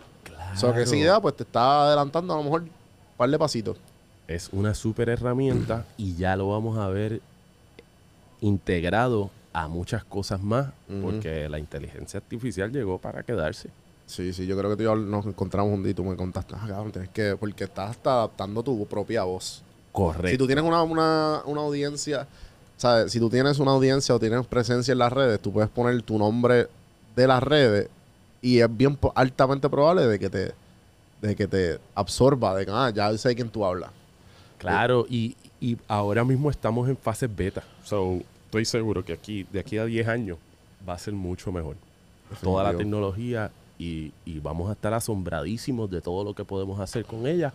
[0.55, 0.97] O sea, que esa Claro.
[1.05, 2.71] idea pues te está adelantando a lo mejor un
[3.17, 3.77] par de pasitos.
[4.29, 7.21] Es una súper herramienta y ya lo vamos a ver
[8.41, 10.73] integrado a muchas cosas más,
[11.03, 13.69] porque la inteligencia artificial llegó para quedarse.
[14.07, 16.17] Sí, sí, yo creo que tú y yo nos encontramos un día y tú me
[16.17, 19.63] contaste, ah, cabrón, tienes que, porque estás hasta adaptando tu propia voz.
[19.93, 20.29] Correcto.
[20.29, 22.27] Si tú tienes una, una, una audiencia,
[22.77, 23.13] ¿sabes?
[23.13, 26.19] Si tú tienes una audiencia o tienes presencia en las redes, tú puedes poner tu
[26.19, 26.69] nombre
[27.17, 27.89] de las redes
[28.41, 30.53] y es bien altamente probable de que te
[31.23, 33.91] de que te absorba, de que, ah, ya sé quién tú hablas.
[34.59, 37.63] Claro, y, y ahora mismo estamos en fase beta.
[37.85, 40.39] So, estoy seguro que aquí, de aquí a 10 años,
[40.87, 41.77] va a ser mucho mejor.
[42.43, 47.05] Toda la tecnología y, y vamos a estar asombradísimos de todo lo que podemos hacer
[47.05, 47.53] con ella.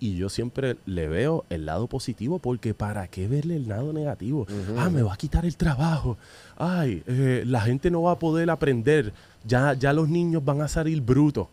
[0.00, 4.46] Y yo siempre le veo el lado positivo porque ¿para qué verle el lado negativo?
[4.78, 6.16] Ah, me va a quitar el trabajo.
[6.56, 9.12] Ay, eh, la gente no va a poder aprender.
[9.44, 11.48] Ya, ya los niños van a salir brutos.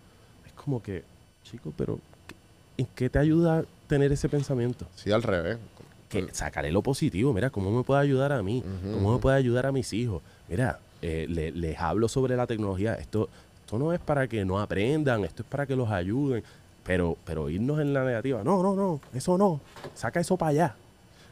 [0.46, 1.04] Es como que,
[1.44, 2.36] chico, pero ¿qué-
[2.84, 4.86] ¿en qué te ayuda tener ese pensamiento?
[4.96, 5.58] Sí, al revés.
[6.08, 7.34] que sacaré lo positivo.
[7.34, 8.64] Mira, ¿cómo me puede ayudar a mí?
[8.94, 10.22] ¿Cómo me puede ayudar a mis hijos?
[10.48, 12.94] Mira, eh, le- les hablo sobre la tecnología.
[12.94, 13.28] Esto,
[13.60, 16.44] esto no es para que no aprendan, esto es para que los ayuden.
[16.86, 19.60] Pero, pero irnos en la negativa, no, no, no, eso no.
[19.96, 20.76] Saca eso para allá.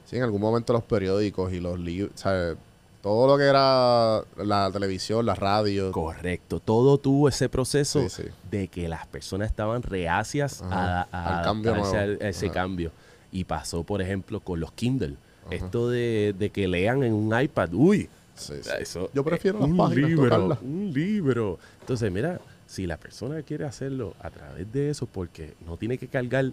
[0.06, 2.58] Sí, en algún momento los periódicos y los libros, ¿sabes?
[3.02, 5.92] Todo lo que era la televisión, la radio.
[5.92, 6.60] Correcto.
[6.60, 8.24] Todo tuvo ese proceso Sí, sí.
[8.50, 12.92] de que las personas estaban reacias a, Ajá, a al cambio a, ese cambio.
[13.32, 15.16] Y pasó, por ejemplo, con los Kindle.
[15.52, 17.74] Esto de, de que lean en un iPad.
[17.74, 18.54] Uy, sí.
[18.80, 20.60] Eso, Yo prefiero eh, las un páginas, libro, tocarlas.
[20.62, 21.60] un libro.
[21.82, 22.40] Entonces, mira,
[22.74, 26.52] si la persona quiere hacerlo a través de eso, porque no tiene que cargar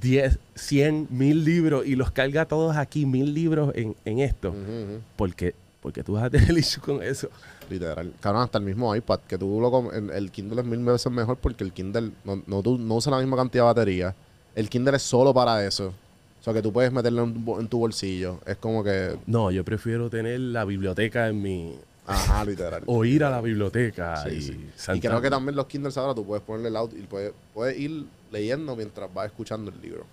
[0.00, 4.58] 10, 100, mil libros y los carga todos aquí, mil libros en, en esto, Ujú,
[4.58, 5.00] ujú.
[5.16, 7.28] porque Porque tú vas a tener issue con eso.
[7.70, 8.12] Literal.
[8.20, 11.38] Cabrón, hasta el mismo iPad, que tú lo el, el Kindle es mil veces mejor
[11.38, 14.14] porque el Kindle no, no, tú- no usa la misma cantidad de batería.
[14.54, 15.94] El Kindle es solo para eso.
[16.40, 18.40] O sea, que tú puedes meterlo en tu bolsillo.
[18.46, 19.16] Es como que...
[19.26, 21.74] No, yo prefiero tener la biblioteca en mi...
[22.06, 22.82] Ajá, literal.
[22.86, 24.70] O ir a la biblioteca Sí, y sí.
[24.94, 27.78] Y creo que también los Kindles ahora tú puedes ponerle el audio y puedes, puedes
[27.78, 30.04] ir leyendo mientras vas escuchando el libro.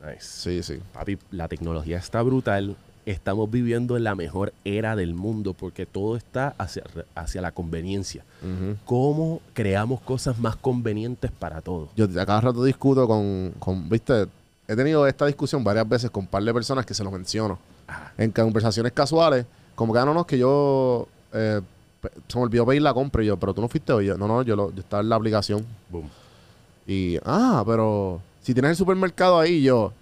[0.00, 0.20] Nice.
[0.20, 0.80] Sí, sí.
[0.92, 2.76] Papi, la tecnología está brutal.
[3.06, 6.82] Estamos viviendo en la mejor era del mundo porque todo está hacia,
[7.14, 8.24] hacia la conveniencia.
[8.84, 11.88] ¿Cómo creamos cosas más convenientes para todos?
[11.94, 14.26] Yo a cada rato discuto con, con, viste,
[14.66, 17.60] he tenido esta discusión varias veces con un par de personas que se lo menciono.
[17.86, 18.12] Ajá.
[18.18, 19.46] En conversaciones casuales,
[19.76, 21.60] como que, ah, no, no, es que yo, eh,
[22.26, 24.06] se me olvidó pedir la compra y yo, pero tú no fuiste hoy.
[24.06, 25.64] Yo, no, no, yo, lo, yo estaba en la aplicación.
[25.90, 26.10] Boom.
[26.86, 29.92] Y, ah, pero si tienes el supermercado ahí, yo,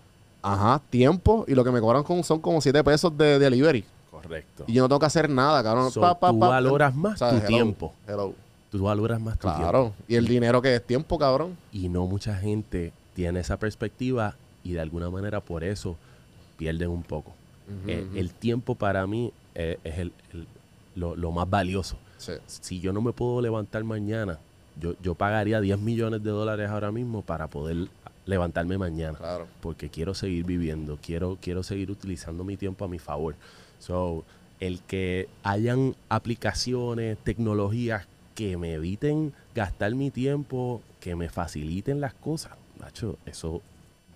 [0.43, 3.85] ajá, tiempo, y lo que me cobran con, son como 7 pesos de, de delivery.
[4.11, 4.64] Correcto.
[4.66, 5.91] Y yo no tengo que hacer nada, cabrón.
[5.91, 6.49] So, Pa, pa, tú pa.
[6.49, 7.35] valoras más ¿Sabes?
[7.41, 7.95] tu Hello, tiempo.
[8.07, 8.35] hello.
[8.70, 9.61] Tú valoras más tu tiempo.
[9.62, 9.93] Claro.
[10.09, 11.57] Y el dinero que es tiempo, cabrón.
[11.72, 15.97] Y no mucha gente tiene esa perspectiva y de alguna manera por eso
[16.57, 17.33] pierden un poco.
[17.87, 20.47] Eh, el tiempo para mí eh, es el- el-
[20.97, 21.97] lo, lo más valioso.
[22.19, 22.33] Sí.
[22.47, 24.39] Si yo no me puedo levantar mañana,
[24.81, 27.89] yo, yo pagaría 10 millones de dólares ahora mismo para poder
[28.27, 29.19] levantarme mañana.
[29.19, 29.47] Claro.
[29.61, 33.35] Porque quiero seguir viviendo, quiero, quiero seguir utilizando mi tiempo a mi favor.
[33.79, 34.25] So,
[34.61, 42.15] el que hayan aplicaciones, tecnologías que me eviten gastar mi tiempo, que me faciliten las
[42.15, 43.63] cosas, Nacho, eso,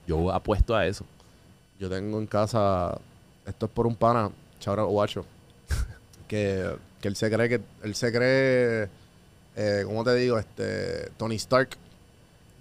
[0.07, 1.05] yo apuesto a eso.
[1.79, 2.99] Yo tengo en casa,
[3.47, 4.31] esto es por un pana,
[4.61, 5.25] Chabra Guacho,
[6.29, 8.89] que, que él se cree que, él se cree,
[9.57, 10.39] eh, ¿cómo te digo?
[10.39, 11.71] Este, Tony Stark,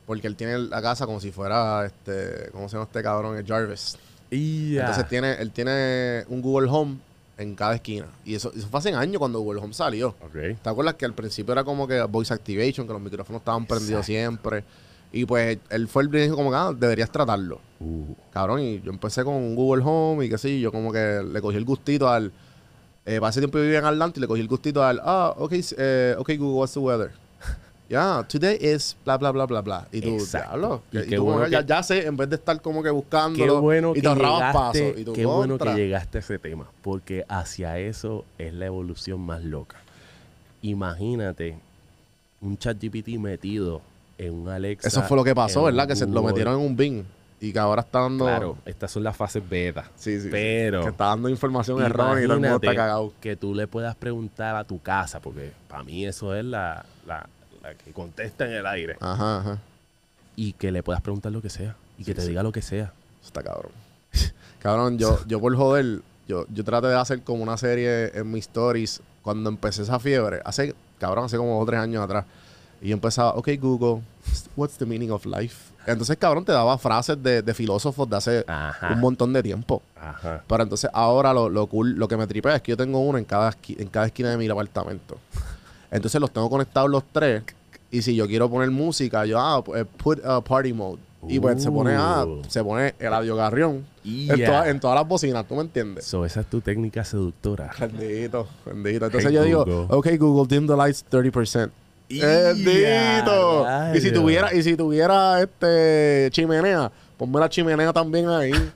[0.05, 3.37] porque él tiene la casa como si fuera, este, ¿cómo se llama este cabrón?
[3.37, 3.97] El Jarvis.
[4.29, 6.97] Y Entonces tiene, él tiene un Google Home
[7.37, 8.07] en cada esquina.
[8.25, 10.09] Y eso, eso fue hace años cuando Google Home salió.
[10.21, 10.59] Ok.
[10.61, 14.05] ¿Te acuerdas que al principio era como que voice activation, que los micrófonos estaban prendidos
[14.05, 14.63] siempre?
[15.11, 17.59] Y pues él fue el que dijo como que ah, deberías tratarlo.
[17.79, 21.41] Uh, Cabrón, y yo empecé con Google Home y que sí, yo como que le
[21.41, 22.31] cogí el gustito al...
[23.05, 24.99] Eh, para ese tiempo vivía en Atlanta y le cogí el gustito al...
[25.03, 27.11] Ah, ok, eh, ok Google, what's the weather?
[27.89, 29.87] Ya, today is bla, bla, bla, bla, bla.
[29.93, 30.49] Y tú, Exacto.
[30.49, 30.81] diablo.
[30.91, 32.87] Y Y, tú bueno que ya, que- ya sé, en vez de estar como que
[32.87, 34.73] qué buscándolo bueno y te ahorrabas paso.
[34.79, 38.65] llegaste, Y tú, qué bueno que llegaste a ese tema, porque hacia eso es la
[38.65, 39.77] evolución más loca.
[40.61, 41.57] Imagínate
[42.41, 43.81] un chat GPT metido
[44.17, 44.87] en un Alexa.
[44.87, 45.87] Eso fue lo que pasó, ¿verdad?
[45.87, 47.03] Que se lo metieron en un Bing
[47.39, 48.25] y que ahora está dando...
[48.25, 49.85] Claro, estas son las fases beta.
[49.95, 50.29] Sí, sí.
[50.31, 53.13] Pero Que está dando información errónea y todo el mundo está cagado.
[53.21, 57.27] que tú le puedas preguntar a tu casa, porque para mí eso es la, la-
[57.61, 59.59] la que contesta en el aire, Ajá, ajá.
[60.35, 62.29] y que le puedas preguntar lo que sea, y que te sí.
[62.29, 62.85] diga lo que sea.
[63.19, 63.71] Eso está cabrón.
[64.59, 68.45] cabrón, yo, yo por joder, yo, yo traté de hacer como una serie en mis
[68.45, 70.39] stories cuando empecé esa fiebre.
[70.43, 72.25] Hace, cabrón, hace como dos o tres años atrás.
[72.81, 74.01] Y yo empezaba, ok, Google,
[74.55, 75.71] what's the meaning of life?
[75.85, 78.91] Entonces, cabrón, te daba frases de, de filósofos de hace Ajá.
[78.93, 79.81] un montón de tiempo.
[79.95, 80.43] Ajá.
[80.47, 83.17] Pero entonces ahora lo, lo cool, lo que me tripea es que yo tengo uno
[83.17, 85.17] en cada, en cada esquina de mi apartamento.
[85.89, 87.43] Entonces los tengo conectados los tres.
[87.89, 90.99] Y si yo quiero poner música, yo, ah, pues, put a party mode.
[91.29, 92.41] Y pues se pone, ah, Uh.
[92.47, 94.33] se pone el audiogarrión Yeah.
[94.35, 96.05] en, toda- en todas las bocinas, ¿tú me entiendes?
[96.05, 97.71] So, esa es tu técnica seductora.
[97.79, 99.05] Bendito, bendito.
[99.07, 99.85] Entonces Hey, yo digo, Google.
[99.89, 101.71] ok, Google, dim the lights 30%.
[102.09, 103.65] ¡Bendito!
[103.93, 108.51] Y si tuviera, y si tuviera este chimenea, ponme la chimenea también ahí.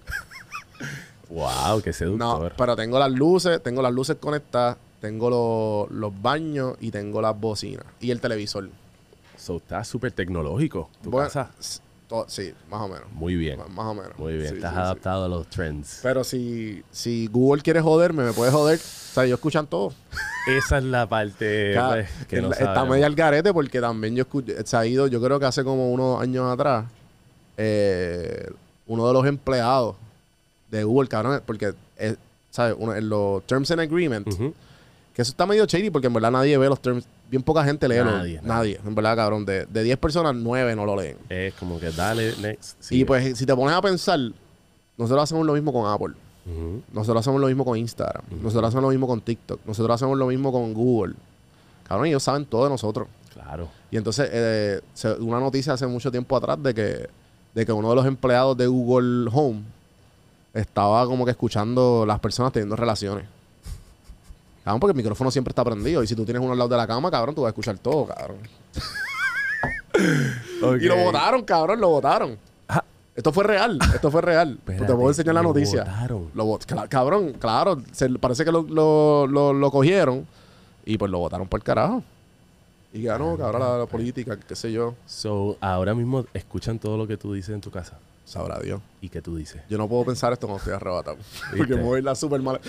[1.30, 2.54] Wow, qué No, seductor.
[2.58, 7.40] pero tengo las luces, tengo las luces conectadas, tengo lo- los baños y tengo las
[7.40, 8.70] bocinas y el televisor.
[9.38, 10.90] So, está súper tecnológico.
[11.02, 11.50] Tu Bueno, casa.
[12.12, 13.12] To- sí, más o menos.
[13.14, 13.58] Muy bien.
[13.70, 14.18] Más o menos.
[14.20, 14.50] Muy bien.
[14.50, 14.82] Sí, Estás sí, sí.
[14.82, 16.00] adaptado a los trends.
[16.04, 18.78] Pero si, si Google quiere joderme, me puede joder.
[18.78, 19.94] O sea, ellos escuchan todo.
[20.48, 24.24] Esa es la parte pues, que el- no está medio al garete porque también yo
[24.24, 26.86] escuché, se ha ido, yo creo que hace como unos años atrás,
[27.58, 28.50] eh,
[28.88, 29.96] uno de los empleados
[30.70, 32.16] de Google, cabrón, porque, eh,
[32.50, 32.76] ¿sabes?
[32.78, 34.54] Uno, en los Terms and Agreements, Ujú.
[35.14, 37.88] que eso está medio shady porque en verdad nadie ve los terms, bien poca gente
[37.88, 38.80] lee Nadie, nadie, nadie.
[38.86, 41.18] en verdad, cabrón, de, de 10 personas, 9 no lo leen.
[41.30, 42.92] Es como que dale, next.
[42.92, 44.20] Y pues, si te pones a pensar,
[44.98, 46.14] nosotros hacemos lo mismo con Apple.
[46.92, 48.24] Nosotros hacemos lo mismo con Instagram.
[48.42, 49.62] Nosotros hacemos lo mismo con TikTok.
[49.66, 51.16] Nosotros hacemos lo mismo con Google.
[51.88, 53.08] Cabrón, ellos saben todo de nosotros.
[53.34, 53.70] Claro.
[53.90, 54.82] Y entonces, eh,
[55.20, 57.10] una noticia hace mucho tiempo atrás de que,
[57.54, 59.62] de que uno de los empleados de Google Home
[60.54, 63.26] estaba como que escuchando las personas teniendo relaciones.
[64.64, 66.04] Cabrón, porque el micrófono siempre está prendido.
[66.04, 67.78] Y si tú tienes uno al lado de la cama, cabrón, tú vas a escuchar
[67.80, 68.38] todo, cabrón.
[70.80, 72.38] Y lo votaron, cabrón, lo votaron.
[72.70, 72.84] Ah,
[73.16, 73.78] Esto fue real.
[73.94, 74.58] Esto fue real.
[74.66, 75.84] te Espérate, puedo enseñar la noticia.
[75.84, 76.30] votaron.
[76.34, 77.82] Lo vot- cla- cabrón, claro.
[77.92, 80.26] se- parece que lo, lo, lo, lo cogieron
[80.86, 82.04] y pues lo votaron por el carajo.
[82.94, 84.96] Y ganó, ahora la, la política, qué sé yo.
[85.06, 87.98] So, ahora mismo escuchan todo lo que tú dices en tu casa.
[88.26, 88.82] Sabrá Dios.
[89.02, 89.62] ¿Y qué tú dices?
[89.70, 91.18] Yo no puedo pensar esto cuando estoy arrebatado.
[91.58, 92.62] Porque me voy a ir la super mala.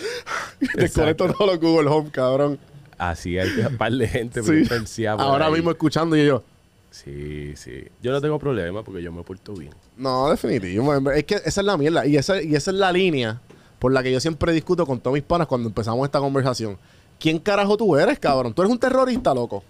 [0.75, 2.59] Desconecto todos los Google Home, cabrón.
[2.99, 4.65] Así hay un par de gente Sí.
[4.69, 5.53] por Ahora ahí.
[5.55, 6.43] mismo escuchando y yo.
[6.91, 7.85] Sí, sí.
[8.03, 9.73] Yo no tengo problema porque yo me porto bien.
[9.97, 11.11] No, definitivo.
[11.11, 12.07] Es que esa es la mierda.
[12.07, 13.41] Y esa, y esa es la línea
[13.79, 16.77] por la que yo siempre discuto con todos mis panas cuando empezamos esta conversación.
[17.19, 18.53] ¿Quién carajo tú eres, cabrón?
[18.53, 19.65] Tú eres un terrorista, loco.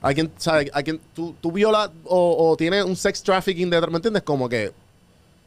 [0.00, 0.70] Hay quien, ¿sabes?
[0.74, 4.22] Hay quien, tú, tú violas o, o tienes un sex trafficking detrás, ¿me entiendes?
[4.22, 4.72] Como que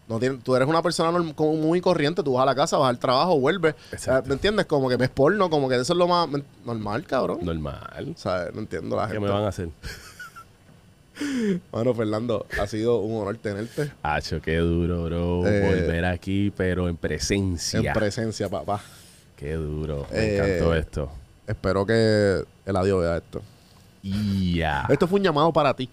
[0.07, 2.77] no tiene- tú eres una persona norm- como muy corriente, tú vas a la casa,
[2.77, 3.75] vas al trabajo, vuelves.
[3.91, 4.27] Exacto.
[4.29, 4.65] ¿Me entiendes?
[4.65, 6.27] Como que ves porno, como que eso es lo más
[6.65, 7.39] normal, cabrón.
[7.41, 8.13] Normal.
[8.17, 8.53] ¿Sabes?
[8.53, 9.27] No entiendo la ¿Qué gente.
[9.27, 9.69] me van a hacer?
[11.71, 15.47] Bueno, Fernando, ha sido un honor tenerte Hacho, qué duro, bro.
[15.47, 17.79] Eh, Volver aquí, pero en presencia.
[17.79, 18.81] en presencia, papá.
[19.35, 20.05] qué duro.
[20.11, 21.11] Me Eh, encantó esto.
[21.47, 23.41] Espero que el adiós vea esto.
[24.03, 24.85] Ya.
[24.89, 25.89] Esto fue un llamado para ti.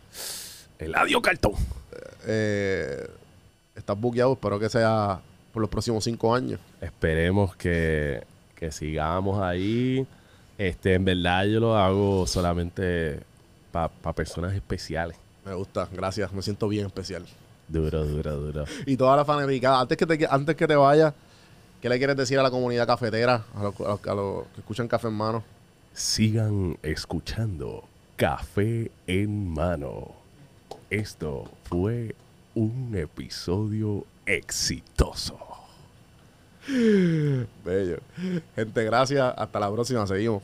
[0.78, 1.52] El adiós cartón.
[2.26, 3.08] Eh,
[3.84, 5.20] estás buqueado, espero que sea
[5.52, 6.58] por los próximos cinco años.
[6.80, 8.24] Esperemos que,
[8.54, 10.06] que sigamos ahí.
[10.56, 13.20] Este, en verdad yo lo hago solamente
[13.70, 15.16] para personas especiales.
[15.44, 17.24] Me gusta, gracias, me siento bien especial.
[17.68, 18.64] Duro, duro, duro.
[18.86, 21.12] Y toda la fanaticada, antes que te, antes que te vayas,
[21.82, 24.60] ¿qué le quieres decir a la comunidad cafetera, a los, a los- a los que
[24.60, 25.42] escuchan Café en Mano?
[25.92, 27.84] Sigan escuchando
[28.16, 30.12] Café en Mano.
[30.90, 32.14] Esto fue
[32.54, 35.38] un episodio exitoso.
[36.66, 37.98] Bello.
[38.56, 39.34] Gente, gracias.
[39.36, 40.06] Hasta la próxima.
[40.06, 40.42] Seguimos.